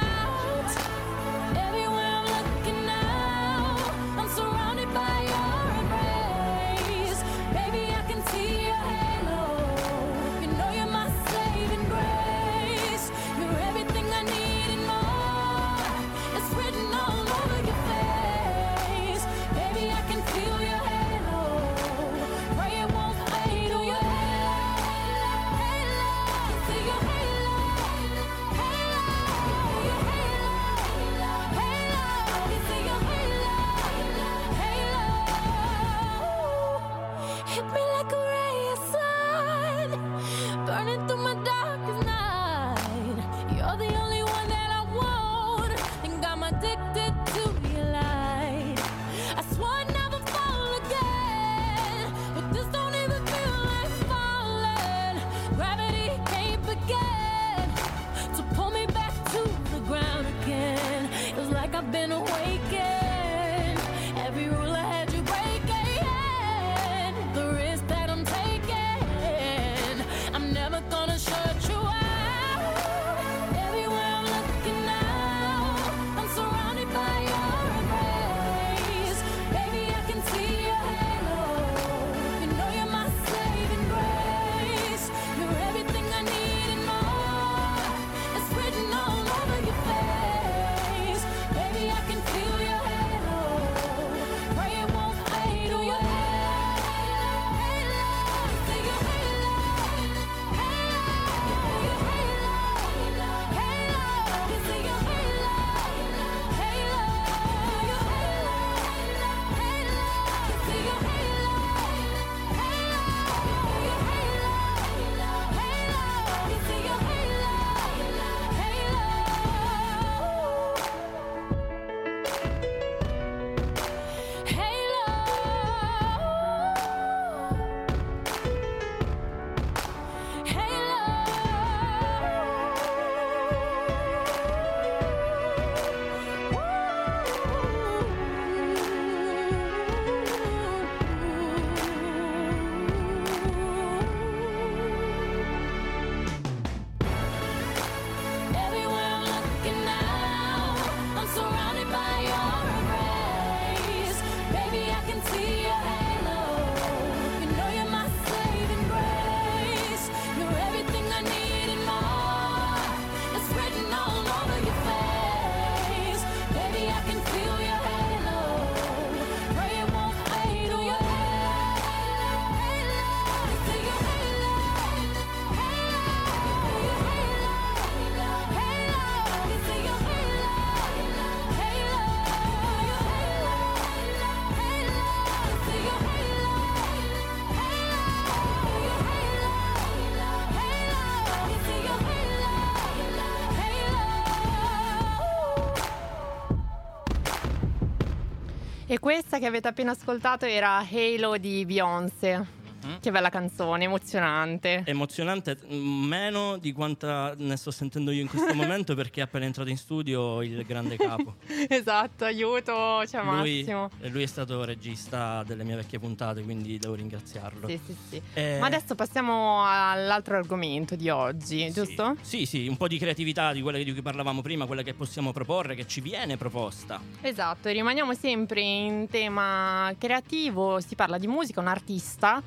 Questa 199.09 199.39
che 199.39 199.47
avete 199.47 199.67
appena 199.67 199.93
ascoltato 199.93 200.45
era 200.45 200.85
Halo 200.87 201.35
di 201.37 201.65
Beyoncé. 201.65 202.58
Che 202.99 203.11
bella 203.11 203.29
canzone, 203.29 203.83
emozionante. 203.85 204.83
Emozionante 204.85 205.57
mm, 205.71 206.03
meno 206.05 206.57
di 206.57 206.71
quanta 206.71 207.33
ne 207.37 207.55
sto 207.57 207.71
sentendo 207.71 208.11
io 208.11 208.21
in 208.21 208.27
questo 208.27 208.53
momento 208.55 208.95
perché 208.95 209.19
è 209.21 209.23
appena 209.23 209.45
entrato 209.45 209.69
in 209.69 209.77
studio 209.77 210.41
il 210.41 210.63
grande 210.65 210.95
capo. 210.95 211.35
esatto, 211.67 212.25
aiuto, 212.25 213.03
Lui, 213.11 213.63
Massimo. 213.63 213.89
lui 214.09 214.23
è 214.23 214.27
stato 214.27 214.63
regista 214.63 215.43
delle 215.43 215.63
mie 215.63 215.75
vecchie 215.75 215.99
puntate, 215.99 216.41
quindi 216.41 216.77
devo 216.77 216.95
ringraziarlo. 216.95 217.67
Sì, 217.67 217.79
sì, 217.85 217.95
sì. 218.09 218.21
Eh, 218.33 218.57
Ma 218.59 218.67
adesso 218.67 218.95
passiamo 218.95 219.63
all'altro 219.65 220.37
argomento 220.37 220.95
di 220.95 221.09
oggi, 221.09 221.65
sì. 221.65 221.71
giusto? 221.71 222.15
Sì, 222.21 222.45
sì, 222.45 222.67
un 222.67 222.77
po' 222.77 222.87
di 222.87 222.97
creatività 222.97 223.51
di 223.51 223.61
quella 223.61 223.77
di 223.77 223.91
cui 223.91 224.01
parlavamo 224.01 224.41
prima, 224.41 224.65
quella 224.65 224.83
che 224.83 224.93
possiamo 224.93 225.31
proporre, 225.31 225.75
che 225.75 225.85
ci 225.87 226.01
viene 226.01 226.37
proposta. 226.37 226.99
Esatto, 227.21 227.69
rimaniamo 227.69 228.13
sempre 228.13 228.61
in 228.61 229.07
tema 229.09 229.93
creativo, 229.97 230.79
si 230.79 230.95
parla 230.95 231.17
di 231.17 231.27
musica, 231.27 231.59
un 231.59 231.67
artista 231.67 232.41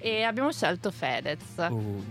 e 0.00 0.22
abbiamo 0.22 0.52
scelto 0.52 0.90
Fedez. 0.90 1.40
Uh, 1.56 2.04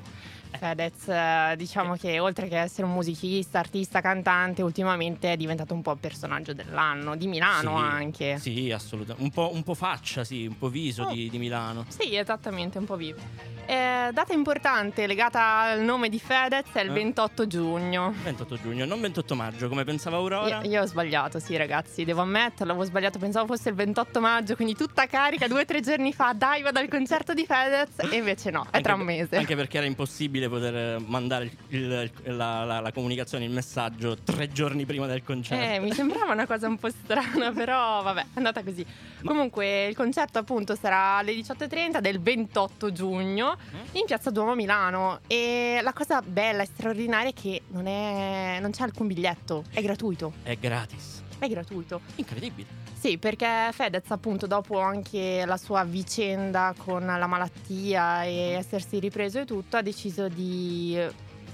Fedez, 0.57 1.07
eh, 1.07 1.53
diciamo 1.57 1.95
che 1.95 2.19
oltre 2.19 2.47
che 2.47 2.57
essere 2.59 2.85
un 2.87 2.93
musicista, 2.93 3.59
artista, 3.59 4.01
cantante, 4.01 4.61
ultimamente 4.61 5.33
è 5.33 5.37
diventato 5.37 5.73
un 5.73 5.81
po' 5.81 5.91
il 5.91 5.97
personaggio 5.99 6.53
dell'anno, 6.53 7.15
di 7.15 7.27
Milano 7.27 7.77
sì, 7.77 7.83
anche. 7.83 8.37
Sì, 8.39 8.71
assolutamente. 8.71 9.23
Un 9.23 9.31
po', 9.31 9.51
un 9.53 9.63
po' 9.63 9.73
faccia, 9.73 10.23
sì, 10.23 10.45
un 10.45 10.57
po' 10.57 10.69
viso 10.69 11.03
Oh. 11.03 11.13
di, 11.13 11.29
di 11.29 11.37
Milano. 11.37 11.85
Sì, 11.89 12.15
esattamente, 12.15 12.77
un 12.77 12.85
po' 12.85 12.95
vivo. 12.95 13.19
Eh, 13.65 14.09
data 14.13 14.33
importante 14.33 15.05
legata 15.07 15.59
al 15.59 15.81
nome 15.81 16.07
di 16.09 16.19
Fedez 16.19 16.71
è 16.73 16.81
il 16.81 16.89
Eh? 16.89 16.93
28 16.93 17.47
giugno. 17.47 18.13
28 18.23 18.57
giugno, 18.61 18.85
non 18.85 19.01
28 19.01 19.35
maggio, 19.35 19.67
come 19.69 19.83
pensava 19.83 20.15
Aurora. 20.17 20.61
Io, 20.61 20.69
io 20.69 20.81
ho 20.81 20.85
sbagliato, 20.85 21.39
sì, 21.39 21.55
ragazzi, 21.57 22.03
devo 22.05 22.21
ammetterlo, 22.21 22.71
avevo 22.71 22.85
sbagliato, 22.87 23.19
pensavo 23.19 23.45
fosse 23.47 23.69
il 23.69 23.75
28 23.75 24.19
maggio, 24.21 24.55
quindi 24.55 24.73
tutta 24.75 25.05
carica 25.07 25.47
due 25.47 25.61
o 25.61 25.65
tre 25.65 25.81
giorni 25.81 26.13
fa, 26.13 26.33
dai, 26.33 26.61
vado 26.61 26.79
al 26.79 26.87
concerto 26.87 27.33
di 27.33 27.45
Fedez, 27.45 27.89
e 28.11 28.15
invece 28.15 28.49
no, 28.51 28.63
è 28.63 28.67
Anche 28.67 28.81
tra 28.81 28.93
un 28.93 29.05
per- 29.05 29.15
mese. 29.15 29.35
Anche 29.35 29.55
perché 29.55 29.77
era 29.77 29.85
impossibile 29.85 30.36
poter 30.47 30.75
eh, 30.75 30.97
mandare 31.05 31.51
il- 31.69 32.11
la, 32.25 32.63
la- 32.63 32.79
la 32.79 32.91
comunicazione, 32.91 33.45
il 33.45 33.51
messaggio 33.51 34.15
tre 34.23 34.49
giorni 34.49 34.85
prima 34.85 35.07
del 35.07 35.23
concerto. 35.23 35.63
Eh, 35.63 35.79
mi 35.79 35.91
sembrava 35.93 36.31
una 36.33 36.45
cosa 36.45 36.67
un 36.67 36.77
po' 36.77 36.89
strana, 36.89 37.51
però 37.51 38.01
vabbè, 38.03 38.21
è 38.21 38.25
andata 38.35 38.63
così. 38.63 38.85
Comunque, 39.25 39.85
il 39.87 39.95
concerto 39.95 40.37
appunto 40.39 40.75
sarà 40.75 41.15
alle 41.17 41.33
18.30 41.33 41.99
del 41.99 42.19
28 42.21 42.91
giugno 42.91 43.57
in 43.93 44.03
Piazza 44.05 44.29
Duomo 44.29 44.53
Milano. 44.55 45.19
E 45.27 45.79
la 45.81 45.93
cosa 45.93 46.21
bella 46.21 46.61
e 46.63 46.65
straordinaria 46.65 47.29
è 47.29 47.33
che 47.33 47.63
non, 47.69 47.87
è, 47.87 48.59
non 48.61 48.71
c'è 48.71 48.83
alcun 48.83 49.07
biglietto, 49.07 49.63
è 49.73 49.81
gratuito. 49.81 50.33
È 50.43 50.55
gratis. 50.55 51.23
È 51.39 51.47
gratuito. 51.47 52.01
Incredibile. 52.15 52.67
Sì, 52.93 53.17
perché 53.17 53.69
Fedez 53.71 54.09
appunto 54.09 54.47
dopo 54.47 54.79
anche 54.79 55.43
la 55.45 55.57
sua 55.57 55.83
vicenda 55.83 56.73
con 56.77 57.05
la 57.05 57.27
malattia 57.27 58.23
e 58.23 58.53
essersi 58.53 58.99
ripreso 58.99 59.39
e 59.39 59.45
tutto 59.45 59.77
ha 59.77 59.81
deciso 59.81 60.27
di 60.27 60.97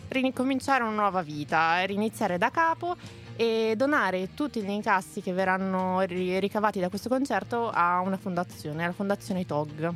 ricominciare 0.07 0.83
una 0.83 0.93
nuova 0.93 1.21
vita, 1.21 1.83
riniziare 1.83 2.37
da 2.37 2.49
capo 2.49 2.95
e 3.35 3.73
donare 3.75 4.33
tutti 4.33 4.61
gli 4.61 4.69
incassi 4.69 5.21
che 5.21 5.33
verranno 5.33 6.01
ri- 6.01 6.39
ricavati 6.39 6.79
da 6.79 6.89
questo 6.89 7.09
concerto 7.09 7.69
a 7.69 7.99
una 7.99 8.17
fondazione, 8.17 8.85
la 8.85 8.93
fondazione 8.93 9.45
TOG. 9.45 9.93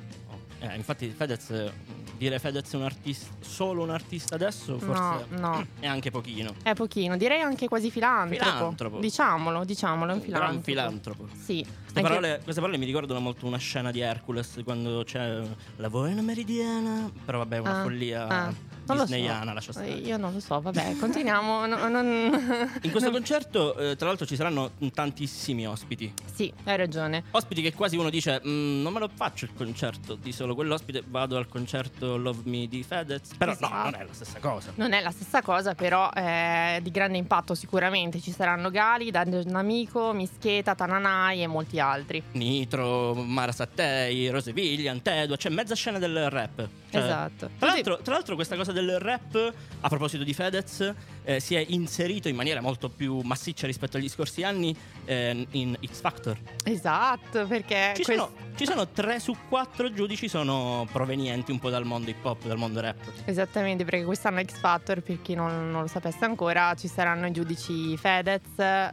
Eh, 0.59 0.75
infatti 0.75 1.07
Fedez, 1.09 1.71
dire 2.17 2.39
Fedez 2.39 2.71
è 2.73 2.75
un 2.77 2.83
artista, 2.83 3.27
solo 3.41 3.83
un 3.83 3.91
artista 3.91 4.33
adesso, 4.35 4.79
forse 4.79 5.25
No, 5.29 5.37
no, 5.37 5.67
è 5.79 5.85
anche 5.85 6.09
pochino. 6.09 6.55
è 6.63 6.73
pochino, 6.73 7.15
direi 7.15 7.41
anche 7.41 7.67
quasi 7.67 7.91
filantropo. 7.91 8.43
Filantropo. 8.43 8.99
Diciamolo, 8.99 9.63
diciamolo, 9.65 10.11
è 10.11 10.15
un 10.15 10.21
Un 10.21 10.27
gran 10.27 10.61
filantropo. 10.63 11.25
filantropo. 11.27 11.27
Sì, 11.43 11.63
Queste 11.63 11.99
anche- 11.99 12.01
parole, 12.01 12.39
queste 12.43 12.59
parole 12.61 12.77
mi 12.79 12.85
ricordano 12.85 13.19
molto 13.19 13.45
una 13.45 13.57
scena 13.57 13.91
di 13.91 13.99
Hercules 13.99 14.59
quando 14.63 15.03
c'è 15.05 15.41
la 15.75 15.87
voina 15.89 16.21
meridiana, 16.23 17.11
però 17.23 17.37
vabbè 17.39 17.55
è 17.57 17.59
una 17.59 17.79
Ah, 17.79 17.83
follia 17.83 18.27
ah, 18.27 18.53
non 18.93 18.97
lo 19.03 19.05
so. 19.07 19.13
disneyana, 19.13 19.53
lascia 19.53 19.71
stare. 19.71 19.87
Io 19.89 20.17
non 20.17 20.33
lo 20.33 20.39
so, 20.39 20.59
vabbè, 20.61 20.95
continuiamo. 20.99 21.65
no- 21.65 21.87
non- 21.87 22.75
In 22.81 22.91
questo 22.91 23.09
non- 23.09 23.11
concerto, 23.19 23.75
eh, 23.77 23.95
tra 23.95 24.07
l'altro, 24.07 24.25
ci 24.25 24.35
saranno 24.35 24.71
tantissimi 24.93 25.67
ospiti. 25.67 26.13
Sì, 26.33 26.51
hai 26.65 26.77
ragione. 26.77 27.23
Ospiti 27.31 27.61
che 27.61 27.73
quasi 27.73 27.97
uno 27.97 28.09
dice: 28.09 28.41
"Mm, 28.45 28.81
Non 28.81 28.93
me 28.93 28.99
lo 28.99 29.09
faccio 29.13 29.45
il 29.45 29.51
concerto 29.55 30.15
di 30.15 30.31
solo 30.31 30.55
quell'ospite, 30.55 31.03
vado 31.07 31.37
al 31.37 31.47
concerto 31.47 32.17
Love 32.17 32.41
Me 32.45 32.67
di 32.67 32.83
Fedez. 32.83 33.33
Però 33.37 33.51
no, 33.51 33.57
Esatto. 33.57 33.89
non 33.89 33.95
è 34.01 34.03
la 34.05 34.13
stessa 34.13 34.39
cosa. 34.39 34.71
Non 34.75 34.93
è 34.93 35.01
la 35.01 35.11
stessa 35.11 35.41
cosa, 35.41 35.73
però 35.75 36.11
è 36.11 36.79
di 36.81 36.91
grande 36.91 37.17
impatto 37.17 37.53
sicuramente. 37.55 38.19
Ci 38.21 38.31
saranno 38.31 38.69
Gali, 38.69 39.11
Dungeon 39.11 39.55
Amico, 39.55 40.13
Mischeta, 40.13 40.75
Tananai 40.75 41.41
e 41.43 41.47
molti 41.47 41.79
altri. 41.79 42.21
Nitro, 42.31 43.13
Mara 43.13 43.51
Sattei, 43.51 44.29
Rose 44.29 44.53
Viglian, 44.53 45.01
Tedua, 45.01 45.35
c'è 45.37 45.49
mezza 45.49 45.75
scena 45.75 45.99
del 45.99 46.29
rap. 46.29 46.67
Cioè, 46.89 47.01
esatto. 47.01 47.49
Tra 47.57 47.67
l'altro, 47.67 47.97
tra 48.01 48.13
l'altro 48.13 48.35
questa 48.35 48.55
cosa 48.55 48.71
del 48.71 48.99
rap, 48.99 49.53
a 49.81 49.87
proposito 49.89 50.23
di 50.23 50.33
Fedez, 50.33 50.93
eh, 51.27 51.41
si 51.41 51.55
è 51.55 51.65
inserito 51.67 52.29
in 52.29 52.35
maniera 52.37 52.61
molto 52.61 52.87
più 52.87 53.19
massiccia 53.19 53.67
rispetto 53.67 53.97
agli 53.97 54.07
scorsi 54.07 54.43
anni 54.43 54.73
eh, 55.03 55.45
in 55.51 55.77
X 55.85 55.99
Factor. 55.99 56.37
Esatto, 56.63 57.45
perché 57.47 57.91
Ci 57.97 58.03
quest- 58.03 58.19
sono, 58.19 58.33
ci 58.55 58.65
sono 58.65 58.87
tre 58.87 59.19
su 59.19 59.35
quattro 59.49 59.91
giudici 59.91 60.29
sono 60.29 60.87
provenienti 60.89 61.51
un 61.51 61.59
po' 61.59 61.69
dal 61.69 61.83
mondo 61.83 62.09
hip 62.09 62.23
hop, 62.23 62.45
dal 62.47 62.57
mondo 62.57 62.79
rap. 62.79 62.95
Esattamente, 63.25 63.83
perché 63.83 64.05
quest'anno 64.05 64.41
X 64.41 64.53
Factor, 64.57 65.01
per 65.01 65.21
chi 65.21 65.33
non, 65.35 65.69
non 65.69 65.81
lo 65.81 65.87
sapesse 65.87 66.23
ancora, 66.23 66.73
ci 66.75 66.87
saranno 66.87 67.27
i 67.27 67.31
giudici 67.31 67.97
Fedez, 67.97 68.41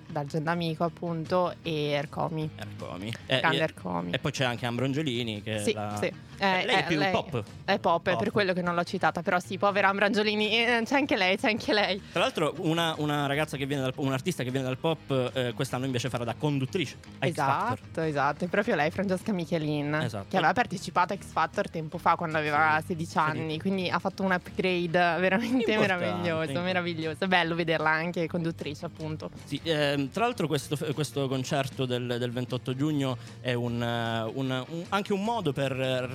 Dungeon 0.08 0.48
Amico 0.48 0.82
appunto 0.82 1.54
e 1.62 1.90
Ercomi. 1.90 2.50
Ercomi. 2.56 3.12
Eh, 3.26 3.36
e- 3.36 3.56
Ercomi. 3.58 4.10
E 4.10 4.18
poi 4.18 4.32
c'è 4.32 4.44
anche 4.44 4.66
Ambro 4.66 4.84
Angiolini 4.86 5.40
che 5.40 5.60
Sì, 5.60 5.72
la- 5.72 5.96
sì. 6.00 6.12
Eh, 6.36 6.64
lei 6.66 6.76
è 6.76 6.84
più 6.86 6.98
lei- 6.98 7.12
pop. 7.12 7.44
È 7.64 7.78
pop, 7.78 8.06
è 8.08 8.10
Pop. 8.10 8.18
per 8.22 8.32
quello 8.32 8.52
che 8.52 8.60
non 8.60 8.74
l'ho 8.74 8.82
citata. 8.82 9.22
Però 9.22 9.38
sì, 9.38 9.56
povera 9.56 9.88
Ambra 9.88 10.06
Angiolini, 10.06 10.50
eh, 10.66 10.82
c'è 10.84 10.96
anche 10.96 11.16
lei, 11.16 11.36
c'è 11.36 11.48
anche 11.48 11.72
lei. 11.72 12.02
Tra 12.12 12.23
l'altro 12.24 12.54
una, 12.58 12.94
una 12.98 13.26
ragazza 13.26 13.56
che 13.56 13.66
viene 13.66 13.82
dal 13.82 13.92
un 13.96 14.12
artista 14.12 14.42
che 14.42 14.50
viene 14.50 14.66
dal 14.66 14.76
pop 14.78 15.30
eh, 15.34 15.52
quest'anno 15.54 15.84
invece 15.84 16.08
farà 16.08 16.24
da 16.24 16.34
conduttrice 16.34 16.96
a. 17.18 17.26
Esatto, 17.26 18.00
esatto, 18.00 18.44
è 18.44 18.48
proprio 18.48 18.74
lei, 18.74 18.90
Francesca 18.90 19.32
Michelin, 19.32 19.94
Esatto. 19.94 20.26
che 20.28 20.36
aveva 20.36 20.52
partecipato 20.52 21.12
a 21.12 21.16
X 21.16 21.26
Factor 21.30 21.68
tempo 21.70 21.98
fa 21.98 22.16
quando 22.16 22.36
aveva 22.38 22.76
Sì, 22.80 22.88
16 22.88 23.10
sì. 23.10 23.18
anni, 23.18 23.58
quindi 23.60 23.88
ha 23.90 23.98
fatto 23.98 24.22
un 24.22 24.32
upgrade 24.32 24.90
veramente 25.20 25.72
Importante, 25.72 26.04
meraviglioso, 26.04 26.60
meraviglioso. 26.62 27.26
Bello 27.28 27.54
vederla 27.54 27.90
anche 27.90 28.26
conduttrice, 28.26 28.86
appunto. 28.86 29.30
Sì, 29.44 29.60
ehm, 29.62 30.10
tra 30.10 30.24
l'altro 30.24 30.46
questo, 30.46 30.76
questo 30.94 31.28
concerto 31.28 31.84
del, 31.86 32.16
del 32.18 32.30
28 32.30 32.74
giugno 32.74 33.16
è 33.40 33.52
un, 33.52 33.82
eh, 33.82 34.22
un- 34.34 34.64
un- 34.68 34.84
anche 34.90 35.12
un 35.12 35.22
modo 35.22 35.52
per 35.52 35.72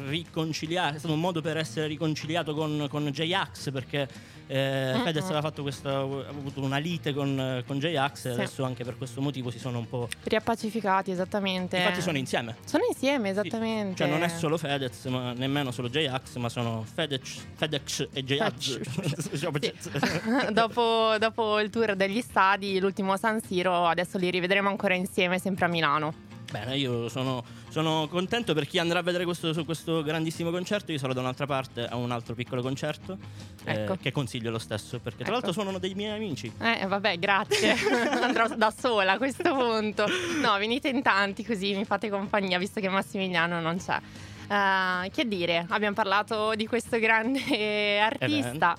riconciliare, 0.08 0.95
è 0.95 1.00
stato 1.00 1.13
un 1.13 1.19
modo 1.19 1.41
per 1.41 1.58
essere 1.58 1.88
riconciliato 1.88 2.54
con, 2.54 2.88
con 2.89 3.06
J-Ax 3.06 3.72
perché 3.72 4.08
eh. 4.52 5.00
Fedez 5.04 5.26
aveva 5.26 5.41
fatto 5.41 5.62
questa, 5.62 5.89
aveva 5.89 5.99
avuto 6.00 6.62
una 6.62 6.78
lite 6.78 7.14
con, 7.14 7.64
con 7.66 7.80
J-Ax 7.80 8.18
e 8.18 8.20
Sì. 8.20 8.28
adesso 8.30 8.64
anche 8.64 8.84
per 8.84 8.98
questo 8.98 9.22
motivo 9.22 9.50
si 9.52 9.60
sono 9.60 9.80
un 9.80 9.88
po'... 9.88 10.08
Riappacificati, 10.24 11.12
esattamente. 11.12 11.78
Infatti 11.78 12.02
sono 12.02 12.18
insieme. 12.18 12.56
Sono 12.66 12.84
insieme, 12.90 13.26
Sì. 13.26 13.40
esattamente. 13.40 13.96
Cioè 13.98 14.08
non 14.08 14.24
è 14.24 14.28
solo 14.28 14.58
Fedez, 14.58 15.06
ma 15.06 15.34
nemmeno 15.34 15.72
solo 15.72 15.90
J-Ax, 15.90 16.36
ma 16.36 16.50
sono 16.50 16.86
Fedex, 16.94 17.46
Fedex 17.56 18.08
e 18.14 18.24
J-Ax. 18.24 18.80
Sì. 19.40 19.48
dopo, 20.52 21.16
dopo 21.20 21.60
il 21.60 21.70
tour 21.70 21.96
degli 21.96 22.22
stadi, 22.22 22.80
l'ultimo 22.80 23.14
a 23.14 23.18
San 23.18 23.42
Siro, 23.42 23.86
adesso 23.86 24.18
li 24.18 24.30
rivedremo 24.30 24.70
ancora 24.70 24.94
insieme, 24.96 25.40
sempre 25.40 25.66
a 25.66 25.68
Milano. 25.68 26.28
Bene, 26.52 26.76
io 26.78 27.10
sono, 27.10 27.44
sono 27.70 28.08
contento 28.10 28.54
per 28.56 28.66
chi 28.66 28.80
andrà 28.80 29.00
a 29.00 29.02
vedere 29.04 29.24
questo, 29.24 29.54
su 29.54 29.66
questo 29.66 30.02
grandissimo 30.02 30.50
concerto. 30.50 30.92
Io 30.92 30.98
sarò 30.98 31.14
da 31.14 31.20
un'altra 31.20 31.46
parte 31.46 31.86
a 31.86 31.96
un 31.96 32.10
altro 32.12 32.34
piccolo 32.34 32.62
concerto 32.64 33.18
eh, 33.66 33.74
Ecco. 33.74 33.98
che 34.02 34.12
consiglio 34.12 34.50
lo 34.50 34.58
stesso 34.58 35.00
perché 35.00 35.20
tra 35.20 35.26
Ecco. 35.26 35.34
l'altro 35.34 35.52
suonano 35.52 35.78
dei 35.78 35.94
miei 35.94 36.16
amici. 36.16 36.52
Eh, 36.60 36.86
vabbè, 36.88 37.20
grazie. 37.20 37.76
Andrò 38.22 38.48
da 38.48 38.74
sola 38.76 39.14
a 39.14 39.18
questo 39.18 39.54
punto. 39.54 40.06
No, 40.42 40.58
venite 40.58 40.90
in 40.90 41.04
tanti 41.04 41.46
così 41.46 41.76
mi 41.76 41.86
fate 41.86 42.10
compagnia, 42.10 42.58
visto 42.58 42.80
che 42.80 42.90
Massimiliano 42.90 43.62
non 43.62 43.78
c'è. 43.78 44.00
Eh, 44.50 45.12
che 45.12 45.28
dire, 45.28 45.66
abbiamo 45.70 45.94
parlato 45.94 46.56
di 46.56 46.66
questo 46.66 46.98
grande 46.98 48.00
artista. 48.02 48.76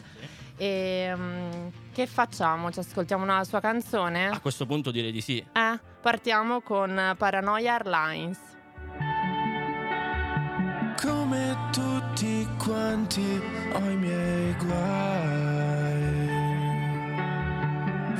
E, 0.56 1.12
mm, 1.14 1.66
che 1.92 2.06
facciamo? 2.06 2.70
Ci 2.70 2.78
ascoltiamo 2.80 3.22
una 3.22 3.44
sua 3.44 3.60
canzone? 3.60 4.28
A 4.28 4.40
questo 4.40 4.66
punto 4.66 4.90
direi 4.90 5.12
di 5.12 5.20
sì. 5.20 5.38
Eh, 5.38 5.78
partiamo 6.00 6.60
con 6.60 7.14
Paranoia 7.16 7.74
Airlines. 7.74 8.38
Come 11.00 11.56
tutti 11.72 12.46
quanti 12.58 13.40
ho 13.72 13.88
i 13.88 13.96
miei 13.96 14.54
guai. 14.56 16.28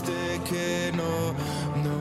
risposte 0.00 0.40
che 0.42 0.90
no, 0.92 1.34
no. 1.74 1.98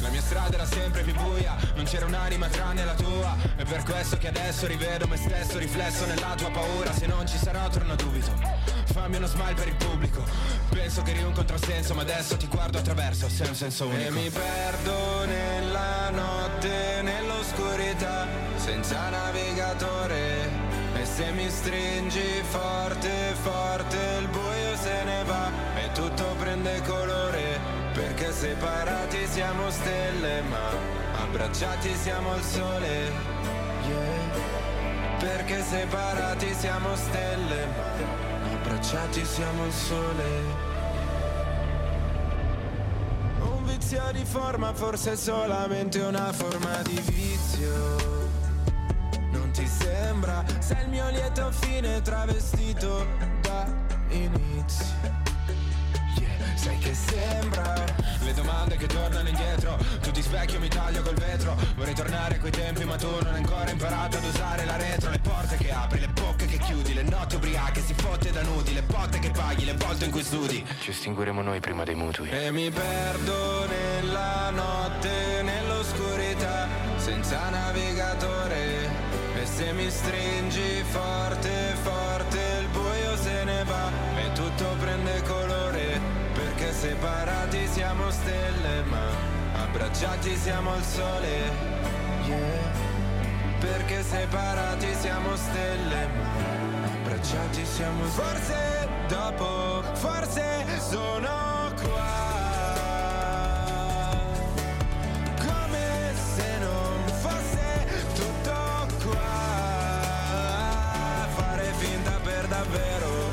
La 0.00 0.08
mia 0.10 0.20
strada 0.20 0.54
era 0.54 0.66
sempre 0.66 1.02
più 1.02 1.14
buia, 1.14 1.56
non 1.74 1.84
c'era 1.84 2.06
un'anima 2.06 2.46
tranne 2.48 2.84
la 2.84 2.94
tua. 2.94 3.36
È 3.56 3.64
per 3.64 3.82
questo 3.82 4.16
che 4.16 4.28
adesso 4.28 4.66
rivedo 4.66 5.06
me 5.08 5.16
stesso 5.16 5.58
riflesso 5.58 6.06
nella 6.06 6.34
tua 6.36 6.50
paura. 6.50 6.92
Se 6.92 7.06
non 7.06 7.26
ci 7.26 7.36
sarò 7.36 7.68
torno 7.68 7.94
dubito. 7.96 8.30
Fammi 8.92 9.16
uno 9.16 9.26
smile 9.26 9.54
per 9.54 9.68
il 9.68 9.76
pubblico. 9.76 10.24
Penso 10.70 11.02
che 11.02 11.10
eri 11.10 11.22
un 11.22 11.32
controsenso, 11.32 11.94
ma 11.94 12.02
adesso 12.02 12.36
ti 12.36 12.46
guardo 12.46 12.78
attraverso, 12.78 13.28
sei 13.28 13.48
un 13.48 13.54
senso 13.54 13.86
unico. 13.86 14.08
E 14.08 14.10
mi 14.10 14.30
perdo 14.30 15.24
nella 15.26 16.10
notte, 16.10 17.02
nell'oscurità, 17.02 18.26
senza 18.56 19.08
navigatore. 19.08 20.76
E 20.94 21.04
se 21.04 21.30
mi 21.32 21.48
stringi 21.50 22.42
forte, 22.48 23.34
forte, 23.42 23.96
il 24.20 24.28
buio 24.28 24.47
se 24.80 25.04
ne 25.04 25.24
va 25.24 25.50
e 25.76 25.92
tutto 25.92 26.24
prende 26.38 26.80
colore. 26.82 27.58
Perché 27.92 28.32
separati 28.32 29.26
siamo 29.26 29.70
stelle, 29.70 30.42
ma 30.42 31.22
abbracciati 31.22 31.94
siamo 31.94 32.34
il 32.36 32.42
sole. 32.42 33.10
Yeah. 33.86 35.18
Perché 35.18 35.62
separati 35.62 36.54
siamo 36.54 36.94
stelle, 36.94 37.66
ma 37.66 38.52
abbracciati 38.52 39.24
siamo 39.24 39.66
il 39.66 39.72
sole. 39.72 40.66
Un 43.40 43.64
vizio 43.64 44.10
di 44.12 44.24
forma, 44.24 44.72
forse 44.74 45.16
solamente 45.16 45.98
una 46.00 46.32
forma 46.32 46.82
di 46.82 47.00
vizio. 47.06 47.96
Non 49.32 49.50
ti 49.50 49.66
sembra? 49.66 50.44
Sei 50.60 50.82
il 50.82 50.88
mio 50.88 51.08
lieto 51.10 51.50
fine 51.50 52.00
travestito 52.02 53.06
da 53.40 53.66
inizio. 54.10 54.47
Yeah, 56.18 56.56
sai 56.56 56.78
che 56.78 56.94
sembra? 56.94 57.74
Le 58.20 58.34
domande 58.34 58.76
che 58.76 58.86
tornano 58.86 59.28
indietro. 59.28 59.78
Tu 60.02 60.10
ti 60.10 60.22
specchio, 60.22 60.58
mi 60.60 60.68
taglio 60.68 61.02
col 61.02 61.14
vetro. 61.14 61.56
Vorrei 61.76 61.94
tornare 61.94 62.34
a 62.36 62.38
quei 62.38 62.52
tempi 62.52 62.84
ma 62.84 62.96
tu 62.96 63.08
non 63.10 63.26
hai 63.32 63.36
ancora 63.36 63.70
imparato 63.70 64.18
ad 64.18 64.24
usare 64.24 64.64
la 64.64 64.76
retro. 64.76 65.10
Le 65.10 65.18
porte 65.20 65.56
che 65.56 65.70
apri, 65.72 66.00
le 66.00 66.08
bocche 66.08 66.46
che 66.46 66.58
chiudi 66.58 66.92
Le 66.94 67.02
notti 67.02 67.36
ubriache, 67.36 67.80
si 67.80 67.94
fotte 67.94 68.30
da 68.30 68.42
nudi 68.42 68.74
Le 68.74 68.82
botte 68.82 69.18
che 69.18 69.30
paghi, 69.30 69.64
le 69.64 69.74
volte 69.74 70.04
in 70.04 70.10
cui 70.10 70.22
studi. 70.22 70.64
Ci 70.80 70.90
estingueremo 70.90 71.40
noi 71.42 71.60
prima 71.60 71.84
dei 71.84 71.94
mutui. 71.94 72.28
e 72.30 72.50
mi 72.50 72.70
perdo 72.70 73.66
nella 73.66 74.50
notte, 74.50 75.42
nell'oscurità, 75.42 76.68
senza 76.96 77.48
navigatore. 77.48 79.06
E 79.40 79.46
se 79.46 79.72
mi 79.72 79.88
stringi 79.90 80.82
forte, 80.90 81.74
forte, 81.82 82.47
Separati 86.80 87.66
siamo 87.66 88.08
stelle 88.08 88.82
ma 88.84 89.10
abbracciati 89.62 90.36
siamo 90.36 90.76
il 90.76 90.82
sole. 90.84 91.50
Yeah. 92.24 92.70
Perché 93.58 94.02
separati 94.04 94.94
siamo 95.00 95.34
stelle 95.34 96.06
ma 96.06 96.84
abbracciati 96.84 97.66
siamo 97.66 98.04
al 98.04 98.10
sole. 98.10 98.28
Forse 98.28 98.88
dopo, 99.08 99.82
forse 99.94 100.64
sono 100.78 101.72
qua. 101.82 102.06
Davvero. 112.48 113.30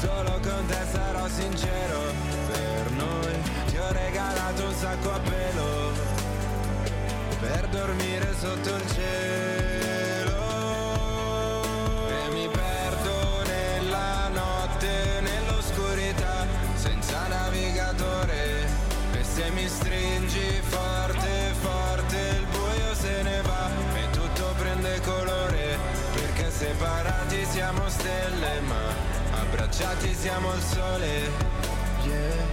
Solo 0.00 0.38
con 0.42 0.66
te 0.66 0.78
sarà 0.92 1.11
sincero. 1.28 2.00
Per 2.46 2.90
noi 2.92 3.42
ti 3.66 3.76
ho 3.76 3.90
regalato 3.92 4.64
un 4.64 4.74
sacco 4.74 5.12
a 5.12 5.18
pelo. 5.18 5.92
Per 7.40 7.68
dormire 7.68 8.34
sotto 8.38 8.74
il 8.74 8.84
cielo. 8.94 10.40
E 12.08 12.32
mi 12.32 12.48
perdo 12.48 13.42
nella 13.46 14.28
notte, 14.28 15.20
nell'oscurità, 15.20 16.46
senza 16.74 17.26
navigatore. 17.28 18.68
E 19.12 19.24
se 19.24 19.50
mi 19.50 19.68
stringi 19.68 20.60
forte, 20.62 21.54
forte, 21.60 22.16
il 22.38 22.46
buio 22.46 22.94
se 22.94 23.22
ne 23.22 23.40
va 23.42 23.68
e 23.94 24.10
tutto 24.10 24.54
prende 24.58 25.00
colore. 25.00 25.78
Perché 26.14 26.50
separati 26.50 27.44
siamo 27.50 27.81
abbracciati 29.72 30.14
siamo 30.14 30.52
il 30.52 30.60
sole. 30.60 31.30
Yeah. 32.04 32.46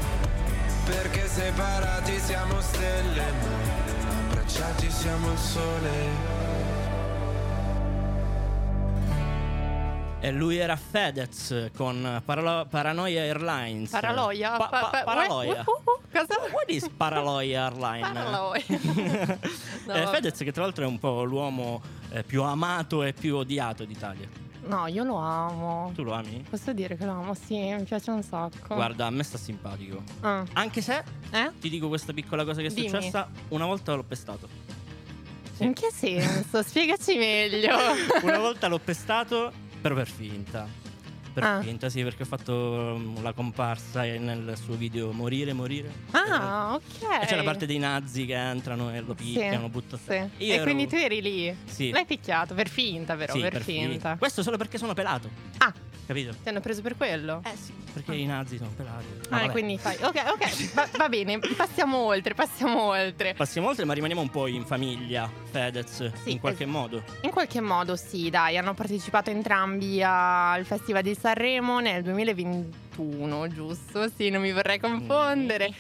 Perché 0.86 1.28
separati 1.28 2.18
siamo 2.18 2.62
stelle, 2.62 3.24
ma 3.42 4.20
abbracciati 4.30 4.90
siamo 4.90 5.32
il 5.32 5.38
sole. 5.38 6.38
E 10.22 10.32
lui 10.32 10.58
era 10.58 10.76
Fedez 10.78 11.70
con 11.76 12.22
Paralo- 12.24 12.66
Paranoia 12.70 13.22
Airlines. 13.24 13.90
Paraloia? 13.90 14.52
Pa- 14.58 14.68
pa- 14.68 14.80
Pa- 14.80 14.90
pa- 14.90 15.04
paraloia. 15.04 15.64
uh, 15.66 15.72
uh, 15.72 15.92
uh, 15.92 16.00
cosa? 16.12 16.40
What 16.52 16.70
is 16.70 16.88
Paraloia 16.90 17.66
Airline? 17.66 18.12
Paraloia. 18.14 18.64
No, 19.90 19.94
Eh. 19.96 20.08
Fedez 20.08 20.38
che 20.38 20.52
tra 20.54 20.64
l'altro 20.64 20.84
è 20.86 20.88
un 20.88 21.00
po' 21.00 21.24
l'uomo 21.24 21.82
eh, 22.12 22.24
più 22.24 22.44
amato 22.44 23.04
e 23.04 23.12
più 23.14 23.36
odiato 23.38 23.84
d'Italia. 23.86 24.28
No, 24.70 24.86
io 24.86 25.04
lo 25.04 25.16
amo. 25.18 25.92
Tu 25.96 26.04
lo 26.04 26.14
ami? 26.14 26.46
Posso 26.48 26.72
dire 26.74 26.96
che 26.96 27.04
lo 27.04 27.14
amo? 27.14 27.34
Sì, 27.34 27.56
mi 27.74 27.84
piace 27.84 28.12
un 28.12 28.22
sacco. 28.22 28.76
Guarda, 28.76 29.08
a 29.08 29.10
me 29.10 29.24
sta 29.24 29.40
simpatico. 29.40 30.04
Ah. 30.22 30.46
Anche 30.54 30.82
se 30.82 31.04
Eh? 31.32 31.52
ti 31.60 31.70
dico 31.70 31.88
questa 31.88 32.14
piccola 32.14 32.46
cosa 32.46 32.62
che 32.62 32.68
è 32.68 32.72
Dimmi. 32.72 32.88
successa, 32.90 33.28
una 33.50 33.66
volta 33.66 33.96
l'ho 33.96 34.04
pestato. 34.04 34.48
Sì. 35.56 35.64
In 35.64 35.74
che 35.74 35.90
senso? 35.92 36.62
Spiegaci 36.62 37.18
meglio. 37.18 37.76
Una 38.22 38.38
volta 38.38 38.68
l'ho 38.68 38.78
pestato, 38.80 39.52
però 39.82 39.96
per 39.96 40.08
finta. 40.08 40.68
Per 41.40 41.48
Ah. 41.48 41.62
finta, 41.62 41.90
sì, 41.90 42.04
perché 42.04 42.24
ho 42.24 42.26
fatto 42.26 42.54
um, 42.54 43.22
la 43.24 43.32
comparsa 43.32 44.02
nel 44.02 44.56
suo 44.62 44.76
video 44.76 45.12
Morire, 45.14 45.54
morire. 45.54 45.90
Ah, 46.12 46.74
ok. 46.74 47.22
E 47.22 47.26
c'è 47.26 47.36
la 47.38 47.44
parte 47.44 47.66
dei 47.66 47.78
nazi 47.78 48.26
che 48.26 48.36
entrano 48.36 48.94
e 48.94 49.00
lo 49.00 49.14
picchiano, 49.14 49.64
Sì, 49.66 49.70
buttano. 49.70 50.02
sì. 50.06 50.14
E 50.44 50.48
ero- 50.50 50.64
quindi 50.64 50.86
tu 50.88 50.96
eri 50.96 51.22
lì? 51.22 51.56
Sì. 51.64 51.92
L'hai 51.92 52.06
picchiato, 52.06 52.54
per 52.54 52.68
finta 52.68 53.16
però, 53.16 53.34
Sì, 53.34 53.40
per, 53.40 53.62
finta. 53.62 54.18
Questo 54.18 54.44
solo 54.44 54.58
perché 54.58 54.78
sono 54.78 54.94
pelato, 54.94 55.30
Ah, 55.60 55.74
capito? 56.10 56.36
ti 56.42 56.50
hanno 56.50 56.60
preso 56.60 56.82
per 56.82 56.98
quello? 56.98 57.42
Eh 57.46 57.56
sì, 57.56 57.72
perché 57.94 58.16
i 58.16 58.26
nazi 58.26 58.58
sono 58.58 58.72
pelati. 58.76 59.06
Ah, 59.30 59.42
vabbè. 59.42 59.52
quindi 59.52 59.78
fai. 59.78 59.96
Ok, 60.02 60.16
ok, 60.34 60.74
va, 60.74 60.88
va 60.98 61.08
bene, 61.10 61.38
passiamo 61.56 61.98
oltre, 61.98 62.34
passiamo 62.34 62.82
oltre. 62.82 63.36
Passiamo 63.36 63.68
oltre, 63.70 63.86
ma 63.86 63.94
rimaniamo 63.94 64.22
un 64.22 64.30
po' 64.30 64.48
in 64.48 64.66
famiglia, 64.66 65.30
Fedez, 65.52 66.12
Sì, 66.24 66.32
in 66.32 66.40
qualche 66.40 66.64
es- 66.64 66.70
modo. 66.70 67.04
In 67.22 67.30
qualche 67.30 67.62
modo 67.62 67.96
sì, 67.96 68.30
dai, 68.32 68.58
hanno 68.58 68.74
partecipato 68.74 69.30
entrambi 69.30 70.02
al 70.04 70.66
Festival 70.66 71.04
di 71.04 71.16
Sanremo 71.16 71.80
nel 71.80 72.02
2021, 72.02 73.48
giusto? 73.50 74.10
Sì, 74.16 74.30
non 74.30 74.42
mi 74.42 74.52
vorrei 74.52 74.80
confondere. 74.80 75.72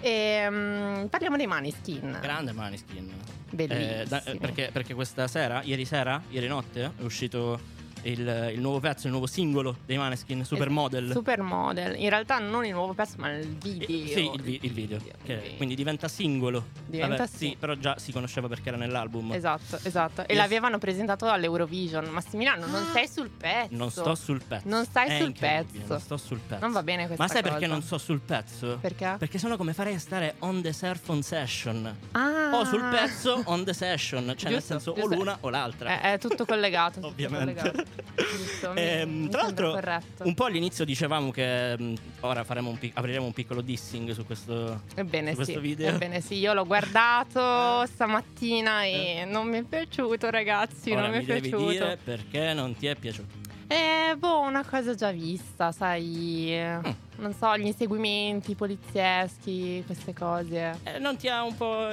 E, 0.00 0.46
mm, 0.48 1.04
parliamo 1.06 1.36
dei 1.36 1.46
Maneskin. 1.46 2.18
Grande 2.22 2.52
Maneskin. 2.52 3.12
Bellissimi. 3.50 4.00
Eh, 4.00 4.04
da- 4.08 4.24
eh, 4.24 4.36
perché, 4.36 4.70
perché 4.72 4.94
questa 4.94 5.28
sera, 5.28 5.60
ieri 5.62 5.84
sera, 5.84 6.20
ieri 6.30 6.48
notte, 6.48 6.92
è 6.98 7.02
uscito 7.02 7.60
il, 8.04 8.50
il 8.54 8.60
nuovo 8.60 8.80
pezzo, 8.80 9.06
il 9.06 9.12
nuovo 9.12 9.26
singolo 9.26 9.76
dei 9.86 9.96
Maneskin, 9.98 10.44
Supermodel. 10.44 11.10
Supermodel. 11.12 11.98
In 11.98 12.08
realtà 12.08 12.38
non 12.38 12.64
il 12.64 12.72
nuovo 12.72 12.92
pezzo, 12.94 13.16
ma 13.18 13.32
il 13.32 13.40
Eh, 13.42 13.56
video. 13.62 14.06
Sì, 14.16 14.30
il, 14.34 14.42
vi- 14.42 14.58
il 14.62 14.72
video. 14.72 14.98
che 15.22 15.40
Sì. 15.44 15.56
quindi 15.56 15.74
diventa 15.74 16.08
singolo. 16.08 16.66
Diventa 16.86 17.16
Vabbè, 17.16 17.28
sì. 17.28 17.36
sì, 17.36 17.56
però 17.58 17.74
già 17.74 17.96
si 17.98 18.12
conosceva 18.12 18.48
perché 18.48 18.68
era 18.68 18.76
nell'album. 18.78 19.32
Esatto, 19.32 19.78
esatto. 19.82 20.22
E 20.22 20.26
Yes. 20.34 20.36
l'avevano 20.36 20.78
presentato 20.78 21.26
all'Eurovision. 21.28 22.04
Massimiliano, 22.06 22.66
non 22.66 22.84
sei 22.92 23.08
sul 23.08 23.30
pezzo. 23.30 23.74
Non 23.74 23.90
sto 23.90 24.14
sul 24.14 24.42
pezzo. 24.46 24.68
Non 24.68 24.84
stai 24.84 25.08
È 25.08 25.20
sul 25.20 25.32
pezzo. 25.38 25.78
Non 25.86 26.00
sto 26.00 26.16
sul 26.16 26.38
pezzo. 26.40 26.60
Non 26.60 26.72
va 26.72 26.82
bene 26.82 27.06
questa 27.06 27.22
Ma 27.22 27.28
sai 27.28 27.40
cosa. 27.42 27.52
perché 27.54 27.66
non 27.68 27.82
sto 27.82 27.98
sul 27.98 28.20
pezzo? 28.20 28.78
Perché? 28.80 29.16
Perché 29.18 29.38
sennò 29.38 29.56
come 29.56 29.72
farei 29.72 29.94
a 29.94 29.98
stare 29.98 30.34
on 30.40 30.62
the 30.62 30.72
surf 30.72 31.08
on 31.08 31.22
session? 31.22 31.96
Ah. 32.12 32.50
O 32.58 32.64
sul 32.64 32.82
pezzo 32.90 33.42
on 33.46 33.64
the 33.64 33.72
session, 33.72 34.34
cioè 34.36 34.50
nel 34.50 34.58
Giusto, 34.60 34.72
senso 34.74 34.90
o 34.92 34.94
giusto. 34.94 35.14
l'una 35.14 35.36
o 35.40 35.50
l'altra. 35.50 36.00
È, 36.00 36.12
è 36.14 36.18
tutto 36.18 36.44
collegato. 36.44 36.94
tutto 37.00 37.06
Ovviamente. 37.14 37.54
collegato. 37.54 37.93
Giusto, 38.16 38.72
Ehm, 38.74 39.10
mi 39.22 39.28
tra 39.28 39.42
l'altro, 39.42 39.70
corretto. 39.72 40.24
un 40.24 40.34
po' 40.34 40.44
all'inizio 40.44 40.84
dicevamo 40.84 41.30
che 41.30 41.76
mh, 41.78 41.94
ora 42.20 42.44
faremo 42.44 42.70
un 42.70 42.78
pic- 42.78 42.96
apriremo 42.96 43.26
un 43.26 43.32
piccolo 43.32 43.60
dissing 43.60 44.10
su 44.12 44.24
questo. 44.26 44.82
Ebbene 44.94 45.30
su 45.34 45.38
sì, 45.40 45.52
questo 45.52 45.60
video. 45.60 45.88
ebbene 45.90 46.20
sì, 46.20 46.34
io 46.38 46.52
l'ho 46.52 46.64
guardato 46.66 47.84
stamattina 47.92 48.84
e 48.84 49.24
non 49.26 49.48
mi 49.48 49.58
è 49.58 49.62
piaciuto 49.62 50.30
ragazzi, 50.30 50.90
ora 50.92 51.02
non 51.02 51.10
mi 51.10 51.18
mi 51.18 51.24
è 51.24 51.40
piaciuto. 51.40 51.70
dire 51.70 51.98
perché 52.02 52.52
non 52.54 52.74
ti 52.76 52.86
è 52.86 52.94
piaciuto. 52.94 53.42
Eh, 53.66 54.14
boh, 54.16 54.40
una 54.40 54.62
cosa 54.64 54.94
già 54.94 55.10
vista, 55.10 55.72
sai, 55.72 56.52
eh, 56.54 56.76
Mm. 56.78 56.90
non 57.22 57.32
so, 57.32 57.56
gli 57.56 57.64
inseguimenti 57.66 58.54
polizieschi, 58.54 59.82
queste 59.86 60.12
cose. 60.12 60.78
Eh, 60.82 60.98
non 60.98 61.16
ti 61.16 61.28
ha 61.28 61.42
un 61.42 61.56
po'. 61.56 61.88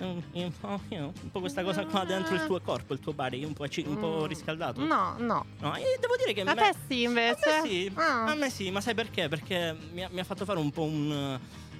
Un, 0.00 0.52
po', 1.30 1.40
questa 1.40 1.62
cosa 1.62 1.84
qua 1.86 2.04
dentro 2.04 2.34
il 2.34 2.44
tuo 2.46 2.60
corpo, 2.60 2.92
il 2.92 3.00
tuo 3.00 3.12
body, 3.12 3.44
un 3.44 3.52
po', 3.52 3.64
acci- 3.64 3.84
un 3.86 3.98
po' 3.98 4.22
Mm, 4.22 4.26
riscaldato? 4.26 4.80
No, 4.84 5.14
no. 5.18 5.44
No, 5.58 5.72
devo 6.00 6.16
dire 6.16 6.32
che 6.32 6.42
A 6.42 6.54
me- 6.54 6.54
te 6.54 6.74
sì, 6.86 7.02
invece? 7.02 7.48
A 7.50 7.62
me 7.62 7.68
sì, 7.68 7.92
Ah. 7.94 8.24
a 8.30 8.34
me 8.34 8.50
sì, 8.50 8.70
ma 8.70 8.80
sai 8.80 8.94
perché? 8.94 9.28
Perché 9.28 9.76
mi 9.92 10.04
ha, 10.04 10.08
mi 10.10 10.20
ha 10.20 10.24
fatto 10.24 10.44
fare 10.44 10.58
un 10.58 10.70
po' 10.70 10.82
un, 10.84 11.38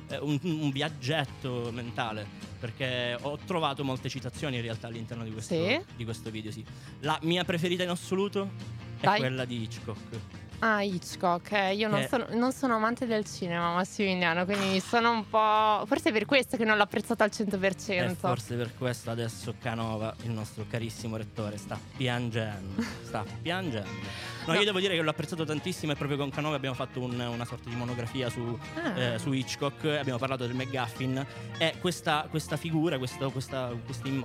eh, 0.08 0.18
un, 0.18 0.38
un 0.42 0.70
viaggetto 0.70 1.70
mentale. 1.72 2.46
Perché 2.58 3.16
ho 3.20 3.38
trovato 3.46 3.84
molte 3.84 4.08
citazioni 4.08 4.56
in 4.56 4.62
realtà 4.62 4.88
all'interno 4.88 5.22
di 5.22 5.30
questo, 5.30 5.54
Sì? 5.54 5.80
di 5.94 6.04
questo 6.04 6.30
video, 6.30 6.50
sì. 6.50 6.64
La 7.00 7.16
mia 7.22 7.44
preferita 7.44 7.84
in 7.84 7.90
assoluto 7.90 8.50
è 8.98 9.04
Dai. 9.04 9.20
quella 9.20 9.44
di 9.44 9.62
Hitchcock. 9.62 10.18
Ah, 10.60 10.82
Hitchcock, 10.82 11.52
eh, 11.52 11.74
io 11.74 11.88
non, 11.88 12.00
Che- 12.00 12.08
sono, 12.08 12.26
non 12.30 12.52
sono 12.52 12.74
amante 12.74 13.06
del 13.06 13.24
cinema, 13.24 13.74
Massimiliano, 13.74 14.44
quindi 14.44 14.80
sono 14.80 15.12
un 15.12 15.28
po'... 15.28 15.84
Forse 15.86 16.08
è 16.08 16.12
per 16.12 16.24
questo 16.24 16.56
che 16.56 16.64
non 16.64 16.76
l'ho 16.76 16.82
apprezzato 16.82 17.22
al 17.22 17.30
100%. 17.32 18.10
E 18.10 18.14
forse 18.16 18.56
per 18.56 18.74
questo 18.76 19.10
adesso 19.10 19.54
Canova, 19.60 20.12
il 20.22 20.30
nostro 20.30 20.64
carissimo 20.68 21.16
rettore, 21.16 21.58
sta 21.58 21.78
piangendo. 21.96 22.82
Sta 23.04 23.24
piangendo. 23.40 24.26
No, 24.46 24.54
No. 24.54 24.58
io 24.60 24.64
devo 24.64 24.80
dire 24.80 24.94
che 24.96 25.02
l'ho 25.02 25.10
apprezzato 25.10 25.44
tantissimo 25.44 25.92
e 25.92 25.94
proprio 25.94 26.16
con 26.16 26.30
Canova 26.30 26.56
abbiamo 26.56 26.74
fatto 26.74 27.00
un- 27.00 27.20
una 27.20 27.44
sorta 27.44 27.68
di 27.68 27.76
monografia 27.76 28.30
su, 28.30 28.58
Ah. 28.82 28.98
eh, 28.98 29.18
su 29.18 29.30
Hitchcock, 29.32 29.84
abbiamo 29.84 30.18
parlato 30.18 30.46
del 30.46 30.56
McGuffin 30.56 31.24
e 31.58 31.74
questa, 31.80 32.26
questa 32.30 32.56
figura, 32.56 32.96
questo, 32.98 33.30
questa, 33.30 33.70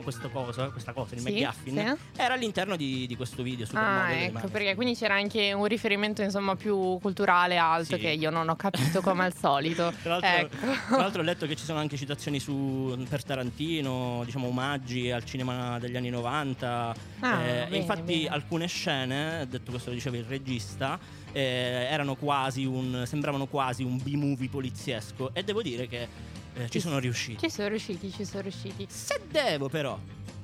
questa 0.01 0.29
cosa, 0.29 0.69
questa 0.69 0.93
cosa, 0.93 1.13
il 1.15 1.21
Sì, 1.21 1.29
McGuffin, 1.33 1.97
sì. 2.13 2.21
era 2.21 2.33
all'interno 2.35 2.75
di, 2.77 3.05
di 3.05 3.15
questo 3.17 3.43
video. 3.43 3.65
Ah, 3.65 3.67
Supermodel 3.67 4.07
dei 4.17 4.25
ecco, 4.27 4.47
perché 4.47 4.75
quindi 4.75 4.95
c'era 4.95 5.15
anche 5.15 5.51
un 5.51 5.65
riferimento 5.65 6.21
insomma 6.23 6.55
più 6.55 6.97
culturale 6.99 7.57
alto 7.57 7.95
Sì. 7.95 8.01
che 8.01 8.09
io 8.09 8.29
non 8.29 8.49
ho 8.49 8.55
capito 8.55 9.01
come 9.01 9.25
al 9.25 9.33
solito. 9.35 9.91
Tra 10.01 10.17
l'altro, 10.17 10.29
ecco. 10.29 10.57
tra 10.87 10.97
l'altro 10.97 11.21
ho 11.21 11.23
letto 11.25 11.45
che 11.45 11.55
ci 11.55 11.63
sono 11.65 11.79
anche 11.79 11.97
citazioni 11.97 12.39
su, 12.39 12.95
per 13.09 13.23
Tarantino, 13.23 14.21
diciamo 14.25 14.47
omaggi 14.47 15.11
al 15.11 15.23
cinema 15.23 15.77
degli 15.79 15.95
anni 15.97 16.09
90. 16.09 16.95
Ah, 17.19 17.41
Eh, 17.41 17.63
bene, 17.65 17.77
infatti 17.77 18.01
bene. 18.23 18.27
alcune 18.27 18.67
scene, 18.67 19.45
detto 19.49 19.71
questo 19.71 19.89
lo 19.89 19.95
diceva 19.95 20.17
il 20.17 20.25
regista, 20.25 20.99
eh, 21.31 21.41
erano 21.89 22.15
quasi 22.15 22.65
un, 22.65 23.03
sembravano 23.05 23.45
quasi 23.47 23.83
un 23.83 23.97
B-movie 24.01 24.49
poliziesco 24.49 25.31
e 25.33 25.43
devo 25.43 25.61
dire 25.61 25.87
che 25.87 26.07
eh, 26.55 26.69
ci 26.69 26.79
sono 26.79 26.99
riusciti. 26.99 27.39
Ci 27.47 27.49
sono 27.49 27.67
riusciti, 27.69 28.11
ci 28.11 28.25
sono 28.25 28.41
riusciti. 28.41 28.85
Se 28.89 29.19
devo 29.29 29.69
però 29.69 29.97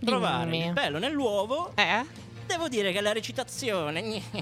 trovare 0.04 0.50
Dimmi. 0.50 0.66
il 0.68 0.74
bello 0.74 0.98
nell'uovo, 0.98 1.72
Eh? 1.76 2.06
Devo 2.50 2.68
dire 2.68 2.92
che 2.92 3.02
la 3.02 3.14
recitazione... 3.14 3.98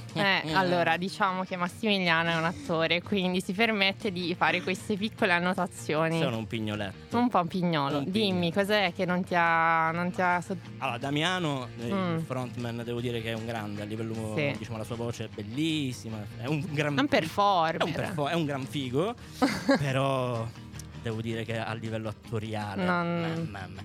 Eh, 0.18 0.54
allora 0.54 0.98
diciamo 0.98 1.44
che 1.44 1.56
Massimiliano 1.58 2.30
è 2.30 2.36
un 2.36 2.44
attore, 2.46 3.04
quindi 3.04 3.40
si 3.40 3.54
permette 3.54 4.12
di 4.12 4.34
fare 4.36 4.62
queste 4.64 4.96
piccole 4.96 5.32
annotazioni. 5.32 6.20
Sono 6.20 6.38
un 6.38 6.48
pignoletto. 6.48 7.18
Un 7.18 7.30
po' 7.30 7.40
un 7.42 7.48
pignolo. 7.48 8.00
Un 8.00 8.10
Dimmi, 8.10 8.50
pignolo. 8.50 8.52
cos'è 8.54 8.94
che 8.96 9.06
non 9.06 9.24
ti 9.24 9.36
ha. 9.38 9.92
Non 9.92 10.10
ti 10.12 10.22
ha 10.22 10.42
Allora, 10.80 10.98
Damiano, 10.98 11.68
eh, 11.80 11.94
Mm. 11.94 12.16
il 12.18 12.24
frontman, 12.26 12.82
devo 12.84 13.00
dire 13.00 13.22
che 13.22 13.32
è 13.32 13.34
un 13.36 13.46
grande 13.46 13.84
a 13.84 13.86
livello, 13.86 14.34
Sì. 14.36 14.56
diciamo, 14.58 14.78
la 14.78 14.84
sua 14.84 14.96
voce 14.96 15.26
è 15.26 15.28
bellissima, 15.34 16.18
è 16.42 16.48
un 16.48 16.66
gran 16.72 16.96
non 16.96 17.08
performer. 17.08 17.82
è 17.82 17.84
un, 17.84 17.92
perfo- 17.92 18.28
è 18.28 18.34
un 18.34 18.46
gran 18.46 18.66
figo, 18.66 19.14
però 19.78 20.48
devo 21.04 21.22
dire 21.22 21.44
che 21.44 21.60
a 21.60 21.74
livello 21.74 22.10
attoriale, 22.10 22.84
Non- 22.84 23.78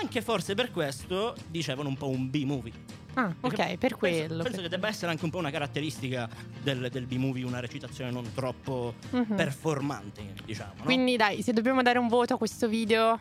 anche 0.00 0.22
forse 0.22 0.54
per 0.54 0.70
questo 0.70 1.34
dicevano 1.48 1.88
un 1.88 1.96
po' 1.96 2.08
un 2.08 2.30
B-movie. 2.30 2.72
Ah, 3.14 3.34
ok, 3.40 3.54
per 3.56 3.76
Penso- 3.78 3.96
quello. 3.96 4.42
Penso, 4.42 4.60
che 4.62 4.68
debba 4.68 4.88
essere 4.88 5.10
anche 5.10 5.24
un 5.24 5.30
po' 5.30 5.38
una 5.38 5.50
caratteristica 5.50 6.28
del, 6.62 6.88
del 6.90 7.06
B-movie, 7.06 7.44
una 7.44 7.60
recitazione 7.60 8.10
non 8.10 8.32
troppo 8.34 8.94
Mhm. 9.10 9.34
performante, 9.36 10.32
diciamo. 10.44 10.72
no? 10.78 10.84
Quindi 10.84 11.16
dai, 11.16 11.42
se 11.42 11.52
dobbiamo 11.52 11.82
dare 11.82 11.98
un 11.98 12.08
voto 12.08 12.34
a 12.34 12.38
questo 12.38 12.68
video, 12.68 13.18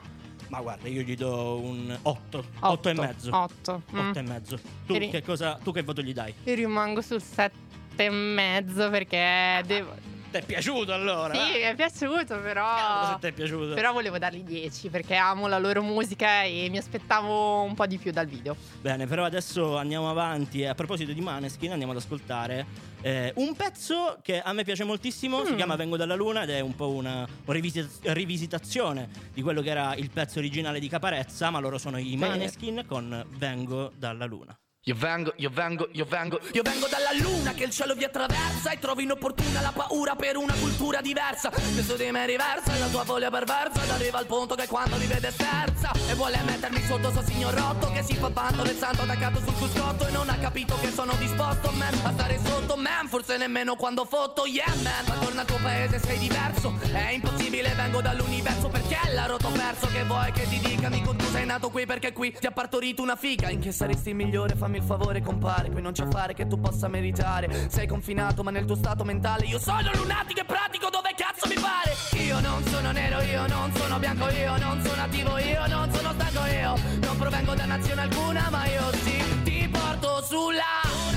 Ma 0.50 0.62
guarda, 0.62 0.88
io 0.88 1.02
gli 1.04 1.16
do 1.16 1.60
un 1.60 1.96
8, 2.02 2.38
8 2.40 2.48
8 2.62 2.90
e 2.90 2.94
mezzo. 2.94 3.36
8. 3.36 3.82
8 3.94 4.18
e 4.18 4.22
mezzo. 4.24 4.60
Tu 4.88 4.94
Eri- 4.94 5.10
che, 5.10 5.22
cosa, 5.22 5.60
tu 5.64 5.72
che 5.72 5.84
voto 5.84 6.02
gli 6.02 6.12
dai? 6.14 6.34
Io 6.46 6.56
rimango 6.56 7.02
sul 7.02 7.22
7 7.22 7.54
e 7.98 8.10
mezzo 8.10 8.90
perché 8.90 9.62
devo... 9.68 9.94
Ti 10.32 10.38
è 10.38 10.44
piaciuto 10.46 10.94
allora? 10.94 11.34
Sì, 11.34 11.54
mi 11.54 11.60
è 11.62 11.76
piaciuto 11.76 12.40
però... 12.40 12.66
se 13.14 13.18
ti 13.20 13.28
è 13.28 13.32
piaciuto. 13.32 13.74
Però 13.74 13.92
volevo 13.94 14.18
dargli 14.20 14.44
10 14.44 14.90
perché 14.90 15.16
amo 15.16 15.48
la 15.48 15.58
loro 15.58 15.82
musica 15.82 16.44
e 16.44 16.68
mi 16.70 16.78
aspettavo 16.78 17.62
un 17.64 17.74
po' 17.74 17.86
di 17.88 17.98
più 17.98 18.12
dal 18.12 18.28
video. 18.28 18.56
Bene, 18.82 19.08
però 19.08 19.24
adesso 19.26 19.78
andiamo 19.78 20.10
avanti 20.10 20.62
e 20.62 20.68
a 20.68 20.76
proposito 20.76 21.14
di 21.14 21.22
Maneskin 21.22 21.72
andiamo 21.72 21.94
ad 21.94 21.98
ascoltare 21.98 22.66
eh, 23.02 23.32
un 23.38 23.56
pezzo 23.56 24.20
che 24.22 24.40
a 24.42 24.54
me 24.54 24.64
piace 24.64 24.84
moltissimo, 24.84 25.44
si 25.46 25.54
Mm. 25.54 25.56
chiama 25.56 25.76
Vengo 25.76 25.98
dalla 25.98 26.16
Luna 26.16 26.44
ed 26.44 26.50
è 26.52 26.60
un 26.60 26.76
po' 26.76 26.90
una 26.90 27.28
rivisit- 27.46 28.00
rivisitazione 28.12 29.10
di 29.34 29.42
quello 29.42 29.62
che 29.62 29.70
era 29.70 29.96
il 29.96 30.10
pezzo 30.12 30.38
originale 30.40 30.80
di 30.80 30.88
Caparezza, 30.90 31.50
ma 31.50 31.60
loro 31.60 31.78
sono 31.78 31.98
i 31.98 32.16
Maneskin 32.18 32.84
con 32.88 33.26
Vengo 33.38 33.92
dalla 33.98 34.26
Luna. 34.26 34.56
Io 34.84 34.96
vengo, 34.96 35.34
io 35.36 35.50
vengo, 35.50 35.90
io 35.92 36.06
vengo, 36.06 36.40
io 36.54 36.62
vengo 36.64 36.88
dalla 36.88 37.12
luna 37.20 37.52
che 37.54 37.66
il 37.66 37.70
cielo 37.70 37.96
vi 37.96 38.06
attraversa 38.06 38.72
e 38.72 38.80
trovo 38.80 39.02
inopportuna 39.02 39.60
la 39.60 39.74
paura 39.74 40.16
per 40.16 40.38
una 40.38 40.54
cultura 40.54 41.02
diversa. 41.02 41.52
Su 41.54 41.98
di 41.98 42.10
me 42.12 42.26
riversa 42.26 42.74
e 42.74 42.80
la 42.80 42.88
tua 42.88 43.04
voglia 43.04 43.30
perversa 43.30 43.84
ed 43.84 43.90
arriva 43.90 44.20
al 44.20 44.26
punto 44.26 44.56
che 44.56 44.68
quando 44.68 44.96
mi 44.96 45.06
vede 45.06 45.32
sterza 45.32 45.92
e 46.10 46.14
vuole 46.16 46.40
mettermi 46.46 46.82
sotto 46.88 47.12
suo 47.12 47.22
signor 47.24 47.54
rotto 47.54 47.92
che 47.92 48.04
si 48.04 48.16
fa 48.16 48.30
vanto 48.30 48.64
del 48.64 48.78
santo 48.78 49.02
attaccato 49.02 49.40
sul 49.40 49.56
cruscotto 49.56 50.08
e 50.08 50.12
non 50.12 50.30
ha 50.30 50.38
capito 50.38 50.80
che 50.80 50.90
sono 50.92 51.14
disposto, 51.20 51.72
man, 51.72 51.94
a 52.04 52.12
stare 52.14 52.40
sotto, 52.42 52.78
man, 52.78 53.10
forse 53.10 53.36
nemmeno 53.36 53.76
quando 53.76 54.06
fotto, 54.06 54.46
yeah, 54.46 54.74
man, 54.82 55.06
ma 55.08 55.16
torna 55.16 55.42
al 55.42 55.48
tuo 55.48 55.58
paese 55.62 56.00
sei 56.00 56.18
diverso, 56.20 56.74
è 56.94 57.12
impossibile, 57.12 57.74
vengo 57.76 58.02
dall'universo 58.02 58.70
perché 58.70 58.98
la 59.14 59.26
roto 59.26 59.50
perso 59.50 59.88
che 59.88 60.04
vuoi 60.04 60.32
che 60.32 60.48
ti 60.48 60.60
dica, 60.60 60.88
amico, 60.88 61.14
tu 61.16 61.26
sei 61.26 61.46
nato 61.46 61.70
qui 61.70 61.86
perché 61.86 62.14
qui 62.14 62.32
ti 62.32 62.46
ha 62.46 62.52
partorito 62.52 63.02
una 63.02 63.16
figa, 63.16 63.50
in 63.50 63.60
che 63.60 63.72
saresti 63.72 64.14
migliore, 64.14 64.56
fammi 64.70 64.78
il 64.78 64.84
favore, 64.84 65.22
compare, 65.22 65.72
qui 65.72 65.82
non 65.82 65.92
c'è 65.92 66.04
affare 66.04 66.34
che 66.34 66.46
tu 66.46 66.60
possa 66.60 66.88
meritare, 66.88 67.70
sei 67.70 67.88
confinato 67.88 68.44
ma 68.44 68.52
nel 68.52 68.66
tuo 68.66 68.76
stato 68.76 69.04
mentale, 69.04 69.46
io 69.46 69.58
sono 69.58 69.90
lunatico 69.96 70.42
e 70.42 70.46
pratico 70.46 70.90
dove 70.92 71.10
cazzo 71.16 71.48
mi 71.48 71.56
pare, 71.56 72.24
io 72.24 72.40
non 72.40 72.64
sono 72.66 72.92
nero, 72.92 73.22
io 73.22 73.48
non 73.48 73.72
sono 73.74 73.98
bianco, 73.98 74.30
io 74.30 74.58
non 74.58 74.82
sono 74.84 75.02
attivo, 75.02 75.38
io 75.40 75.66
non 75.68 75.92
sono 75.92 76.14
stanco, 76.14 76.46
io 76.46 76.74
non 77.02 77.18
provengo 77.18 77.56
da 77.56 77.66
nazione 77.66 78.02
alcuna, 78.02 78.48
ma 78.52 78.66
io 78.68 78.94
sì, 79.04 79.44
ti 79.44 79.68
porto 79.72 80.22
sulla 80.22 81.09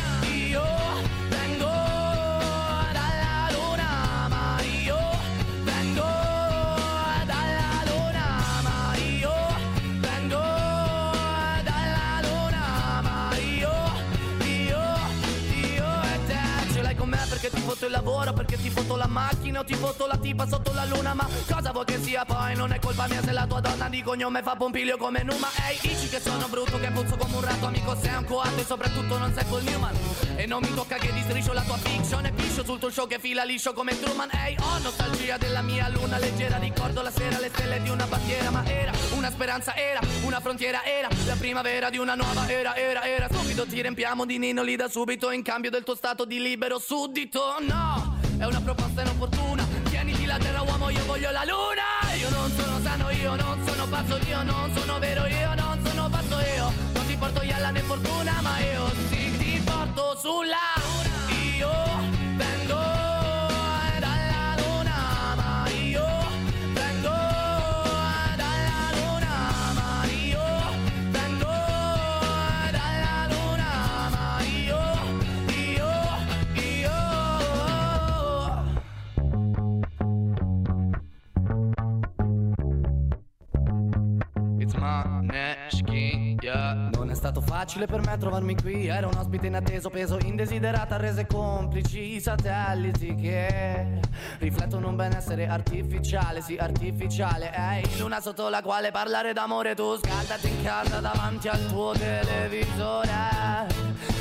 ti 17.82 17.82
foto 17.82 17.86
il 17.86 17.92
lavoro, 17.92 18.32
perché 18.32 18.56
ti 18.56 18.70
foto 18.70 18.96
la 18.96 19.06
macchina 19.06 19.60
o 19.60 19.64
ti 19.64 19.74
foto 19.74 20.06
la 20.06 20.16
tipa 20.16 20.46
sotto 20.46 20.72
la 20.72 20.84
luna, 20.84 21.14
ma 21.14 21.26
cosa 21.50 21.72
vuoi 21.72 21.84
che 21.84 21.98
sia? 22.00 22.24
Poi? 22.24 22.54
Non 22.54 22.72
è 22.72 22.78
colpa 22.78 23.06
mia 23.08 23.22
se 23.22 23.32
la 23.32 23.46
tua 23.46 23.60
donna 23.60 23.88
di 23.88 24.02
cognome 24.02 24.42
fa 24.42 24.54
pompilio 24.54 24.96
come 24.96 25.22
Numa, 25.22 25.48
ehi, 25.68 25.78
dici 25.80 26.08
che 26.08 26.20
sono 26.20 26.46
brutto, 26.48 26.78
che 26.78 26.90
puzzo 26.90 27.16
come 27.16 27.34
un 27.34 27.40
ratto, 27.40 27.66
amico 27.66 27.96
sei 28.00 28.14
un 28.14 28.24
coatto 28.24 28.60
e 28.60 28.64
soprattutto 28.64 29.18
non 29.18 29.32
sei 29.34 29.44
Paul 29.44 29.62
Newman. 29.62 29.96
E 30.36 30.46
non 30.46 30.62
mi 30.62 30.72
tocca 30.74 30.96
che 30.96 31.12
disdriscio 31.12 31.52
la 31.52 31.62
tua 31.62 31.76
fiction 31.76 32.24
e 32.24 32.32
piscio 32.32 32.64
sul 32.64 32.78
tuo 32.78 32.90
show 32.90 33.06
che 33.06 33.18
fila 33.18 33.42
liscio 33.44 33.72
come 33.72 33.98
Truman, 33.98 34.28
ehi, 34.30 34.56
ho 34.60 34.78
nostalgia 34.78 35.36
della 35.36 35.62
mia 35.62 35.88
luna 35.88 36.18
leggera, 36.18 36.58
ricordo 36.58 37.02
la 37.02 37.10
sera 37.10 37.38
le 37.38 37.50
stelle 37.52 37.82
di 37.82 37.88
una 37.88 38.06
bandiera, 38.06 38.50
ma 38.50 38.64
era 38.64 38.92
una 39.14 39.30
speranza, 39.30 39.74
era 39.74 40.00
una 40.24 40.40
frontiera, 40.40 40.84
era 40.84 41.08
la 41.26 41.36
primavera 41.36 41.90
di 41.90 41.98
una 41.98 42.14
nuova 42.14 42.48
era, 42.48 42.74
era, 42.76 43.04
era, 43.04 43.28
subito 43.30 43.66
ti 43.66 43.80
riempiamo 43.80 44.24
di 44.24 44.38
ninoli 44.38 44.76
da 44.76 44.88
subito 44.88 45.30
in 45.30 45.42
cambio 45.42 45.70
del 45.70 45.84
tuo 45.84 45.94
stato 45.94 46.24
di 46.24 46.40
libero 46.40 46.78
suddito, 46.78 47.56
no, 47.72 48.16
è 48.38 48.44
una 48.44 48.60
proposta 48.60 49.02
inopportuna, 49.02 49.66
tieniti 49.88 50.26
la 50.26 50.38
terra 50.38 50.62
uomo, 50.62 50.90
io 50.90 51.04
voglio 51.06 51.30
la 51.30 51.44
luna, 51.44 52.14
io 52.14 52.28
non 52.30 52.50
sono 52.50 52.80
sano, 52.82 53.10
io 53.10 53.34
non 53.36 53.66
sono 53.66 53.86
pazzo, 53.86 54.18
io 54.26 54.42
non 54.42 54.70
sono 54.74 54.98
vero, 54.98 55.26
io 55.26 55.54
non 55.54 55.80
sono 55.84 56.08
pazzo, 56.08 56.38
io 56.56 56.72
non 56.92 57.06
ti 57.06 57.16
porto 57.16 57.42
ialla 57.42 57.70
né 57.70 57.80
fortuna, 57.80 58.40
ma 58.42 58.58
io 58.58 58.90
sì 59.08 59.36
ti 59.38 59.62
porto 59.64 60.16
sulla 60.16 60.81
facile 87.62 87.86
per 87.86 88.00
me 88.04 88.18
trovarmi 88.18 88.56
qui. 88.56 88.86
Era 88.88 89.06
un 89.06 89.14
ospite 89.14 89.46
inatteso, 89.46 89.88
peso 89.88 90.18
indesiderata 90.24 90.96
Rese 90.96 91.26
complici 91.26 92.16
i 92.16 92.20
satelliti 92.20 93.14
che 93.14 94.00
Riflettono 94.38 94.88
un 94.88 94.96
benessere 94.96 95.46
artificiale 95.46 96.40
Sì, 96.40 96.56
artificiale. 96.56 97.52
Ehi, 97.54 97.98
luna 97.98 98.20
sotto 98.20 98.48
la 98.48 98.62
quale 98.62 98.90
parlare 98.90 99.32
d'amore 99.32 99.76
Tu 99.76 99.96
scaldati 99.96 100.48
in 100.48 100.62
casa 100.64 100.98
davanti 100.98 101.46
al 101.48 101.64
tuo 101.66 101.92
televisore 101.92 103.72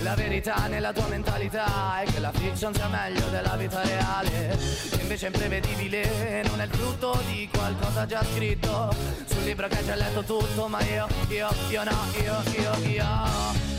La 0.03 0.15
verità 0.15 0.67
nella 0.67 0.91
tua 0.91 1.07
mentalità 1.07 2.01
È 2.01 2.05
che 2.11 2.19
la 2.19 2.31
fiction 2.31 2.73
sia 2.73 2.87
meglio 2.87 3.27
della 3.29 3.55
vita 3.55 3.81
reale. 3.83 4.57
Che 4.89 5.01
invece 5.01 5.27
è 5.27 5.29
imprevedibile 5.29 6.43
Non 6.47 6.59
è 6.59 6.65
il 6.65 6.71
frutto 6.71 7.19
di 7.27 7.47
qualcosa 7.51 8.05
già 8.05 8.23
scritto. 8.23 8.93
Sul 9.25 9.43
libro 9.43 9.67
che 9.67 9.77
hai 9.77 9.85
già 9.85 9.95
letto 9.95 10.23
tutto 10.23 10.67
Ma 10.67 10.81
io, 10.83 11.07
io, 11.29 11.49
io 11.69 11.83
no, 11.83 11.97
io, 12.19 12.43
io, 12.59 12.87
io 12.89 13.70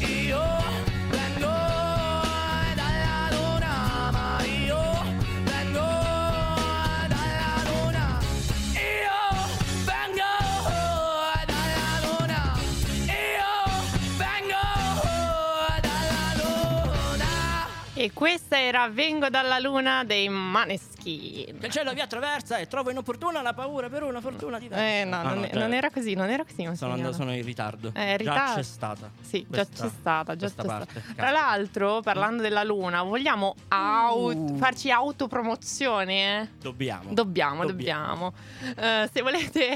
E 18.02 18.10
questa 18.12 18.58
era 18.60 18.88
Vengo 18.88 19.28
dalla 19.28 19.60
luna 19.60 20.02
dei 20.02 20.28
Maneskin. 20.28 21.56
Che 21.60 21.66
il 21.66 21.70
cielo 21.72 21.92
vi 21.92 22.00
attraversa 22.00 22.56
e 22.58 22.66
trovo 22.66 22.90
inopportuna 22.90 23.42
la 23.42 23.52
paura 23.52 23.88
per 23.88 24.02
una 24.02 24.20
fortuna 24.20 24.58
diversa. 24.58 24.84
Eh 24.84 25.04
no, 25.04 25.16
Ah, 25.18 25.22
non, 25.22 25.38
no, 25.40 25.46
cioè, 25.46 25.58
non 25.58 25.72
era 25.72 25.88
così, 25.90 26.14
non 26.14 26.28
era 26.28 26.42
così. 26.44 26.68
Sono, 26.74 26.94
andato- 26.94 27.12
sono 27.14 27.32
in 27.32 27.44
ritardo. 27.44 27.92
Eh, 27.94 28.00
Già 28.10 28.16
ritardo. 28.16 28.54
c'è 28.56 28.62
stata. 28.64 29.10
Sì, 29.20 29.46
questa- 29.46 29.72
già 29.72 29.84
c'è 29.84 29.94
stata, 30.00 30.34
già 30.36 30.48
c'è 30.48 30.64
parte. 30.64 31.00
stata. 31.00 31.14
Tra 31.14 31.30
l'altro, 31.30 32.00
parlando 32.00 32.42
della 32.42 32.64
luna, 32.64 33.02
vogliamo 33.04 33.54
out- 33.68 34.34
Uh. 34.50 34.56
farci 34.56 34.90
autopromozione? 34.90 36.40
eh? 36.42 36.48
Dobbiamo. 36.60 37.12
Dobbiamo, 37.14 37.64
dobbiamo. 37.66 38.32
Eh, 38.76 39.08
se 39.12 39.22
volete, 39.22 39.74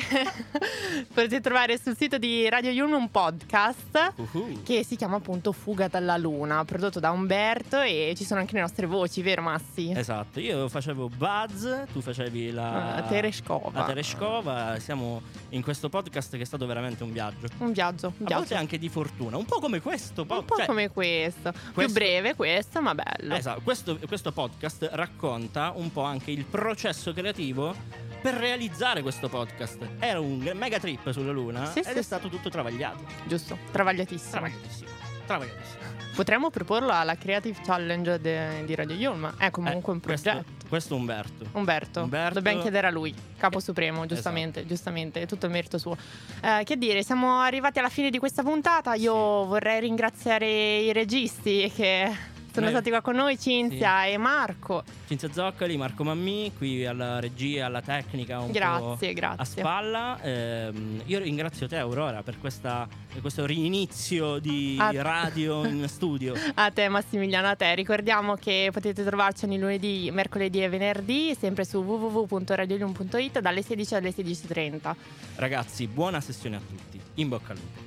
potete 1.15 1.41
trovare 1.41 1.79
sul 1.79 1.97
sito 1.97 2.19
di 2.19 2.49
Radio 2.49 2.71
Yulm 2.73 2.95
un 2.95 3.11
podcast 3.11 4.13
Uhu. 4.17 4.63
che 4.65 4.85
si 4.85 4.97
chiama 4.97 5.17
appunto 5.17 5.53
Fuga 5.53 5.87
dalla 5.89 6.17
Luna, 6.17 6.65
prodotto 6.65 6.99
da 6.99 7.11
Umberto 7.13 7.81
e 7.81 8.15
ci 8.17 8.25
sono 8.25 8.41
anche 8.41 8.55
le 8.55 8.61
nostre 8.61 8.87
voci, 8.87 9.21
vero 9.23 9.43
Massi? 9.43 9.93
Esatto, 9.95 10.41
io 10.41 10.69
facevo 10.69 11.09
Buzz, 11.09 11.67
tu 11.93 12.01
facevi 12.01 12.51
la 12.51 12.95
Ah, 12.97 13.03
Tereshkova. 13.03 13.71
La 13.81 13.85
Tereshkova, 13.85 14.79
siamo 14.81 15.21
in 15.51 15.63
questo 15.63 15.89
podcast 15.89 16.35
che 16.37 16.43
è 16.43 16.47
stato 16.47 16.67
veramente 16.67 17.03
un 17.05 17.13
viaggio. 17.13 17.47
Un 17.59 17.73
viaggio, 17.73 18.07
un 18.09 18.13
A 18.13 18.17
viaggio. 18.19 18.35
volte 18.35 18.55
anche 18.55 18.79
di 18.79 18.89
fortuna, 18.89 19.37
un 19.37 19.45
po' 19.45 19.61
come 19.61 19.81
questo 19.81 20.23
Un 20.23 20.27
pod- 20.27 20.45
po' 20.45 20.57
cioè, 20.57 20.67
come 20.67 20.91
questo. 20.91 21.53
Più 21.53 21.61
questo- 21.75 21.93
breve 21.93 22.35
questo, 22.35 22.81
ma 22.81 22.95
bello. 22.95 23.35
Esatto, 23.35 23.61
questo, 23.63 23.99
questo 24.07 24.33
podcast 24.33 24.89
racconta 24.93 25.73
un 25.77 25.93
po' 25.93 26.03
anche 26.03 26.31
il 26.31 26.45
processo 26.45 27.13
creativo 27.13 27.75
per 28.23 28.35
realizzare 28.35 29.03
questo 29.03 29.29
podcast. 29.29 29.79
Era 29.99 30.19
un 30.21 30.51
mega 30.55 30.79
trip 30.81 31.11
sulla 31.13 31.33
Luna 31.33 31.67
Sì, 31.67 31.81
ed 31.81 31.85
sì, 31.85 31.99
è 31.99 32.03
stato 32.03 32.29
tutto 32.29 32.49
travagliato. 32.49 33.05
Giusto, 33.27 33.57
travagliatissimo. 33.71 34.31
Travagliatissimo. 34.31 34.89
Stravaganza. 35.25 35.96
Potremmo 36.17 36.49
proporlo 36.49 36.93
alla 36.93 37.15
Creative 37.17 37.61
Challenge 37.63 38.19
de- 38.19 38.65
di 38.65 38.75
Radio 38.75 38.97
Yulma. 38.97 39.35
È 39.37 39.51
comunque 39.51 39.93
Eh, 39.93 39.95
un 39.97 40.01
questo- 40.01 40.31
progetto. 40.31 40.55
Questo, 40.67 40.95
è 40.95 40.97
Umberto. 40.97 41.45
Umberto, 41.53 42.01
Umberto- 42.05 42.35
dobbiamo 42.35 42.61
chiedere 42.63 42.87
a 42.87 42.91
lui, 42.91 43.15
capo 43.37 43.59
Eh, 43.59 43.61
supremo, 43.61 44.07
giustamente, 44.07 44.65
giustamente, 44.65 45.21
è 45.21 45.27
tutto 45.27 45.47
merito 45.51 45.77
suo. 45.77 45.95
Eh, 46.41 46.63
che 46.65 46.79
dire, 46.79 47.03
siamo 47.03 47.41
arrivati 47.41 47.79
alla 47.81 47.91
fine 47.91 48.09
di 48.09 48.19
questa 48.19 48.43
puntata. 48.43 48.95
Io 48.95 49.13
vorrei 49.45 49.79
ringraziare 49.81 50.79
i 50.79 50.93
registi 50.95 51.71
che 51.75 52.11
sono 52.57 52.67
Eh, 52.67 52.71
stati 52.71 52.91
qua 52.91 53.01
con 53.03 53.15
noi, 53.17 53.39
Cinzia 53.39 54.03
sì. 54.05 54.11
e 54.13 54.17
Marco. 54.17 54.83
Cinzia 55.07 55.31
Zoccoli, 55.31 55.77
Marco 55.77 56.03
Mammi, 56.05 56.53
qui 56.57 56.85
alla 56.87 57.21
regia, 57.21 57.67
alla 57.67 57.83
tecnica, 57.83 58.43
Grazie, 58.49 59.13
grazie. 59.13 59.43
a 59.43 59.45
spalla. 59.45 60.19
Ehm, 60.23 61.03
io 61.07 61.19
ringrazio 61.19 61.69
te, 61.69 61.77
Aurora, 61.77 62.23
per 62.23 62.39
questa- 62.39 62.89
per 63.13 63.21
questo 63.21 63.47
rinizio 63.47 64.39
di 64.39 64.77
Ah. 64.79 64.91
radio 65.03 65.65
in 65.65 65.87
studio. 65.89 66.35
A 66.55 66.71
te 66.71 66.89
Massimiliano, 66.89 67.49
a 67.49 67.57
te. 67.57 67.75
Ricordiamo 67.75 68.35
che 68.35 68.69
potete 68.73 69.05
trovarci 69.05 69.45
ogni 69.47 69.59
lunedì, 69.59 70.11
mercoledì 70.13 70.63
e 70.63 70.69
venerdì, 70.69 71.35
sempre 71.39 71.65
su 71.65 71.79
www.radiolium.it 71.79 73.41
dalle 73.41 73.63
16 73.63 73.95
alle 73.95 74.11
16.30. 74.13 74.95
Ragazzi, 75.37 75.87
buona 75.87 76.21
sessione 76.21 76.57
a 76.57 76.61
tutti. 76.61 77.01
In 77.15 77.29
bocca 77.29 77.53
al 77.53 77.59
lupo. 77.59 77.81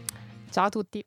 Ciao 0.51 0.65
a 0.65 0.69
tutti. 0.69 1.03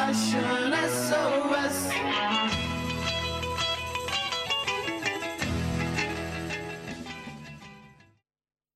Circumcision, 0.00 0.72
SOS. 0.72 1.92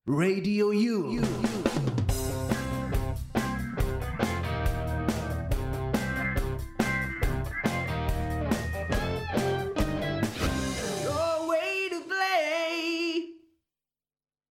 Radio 0.06 0.70
U. 0.70 1.63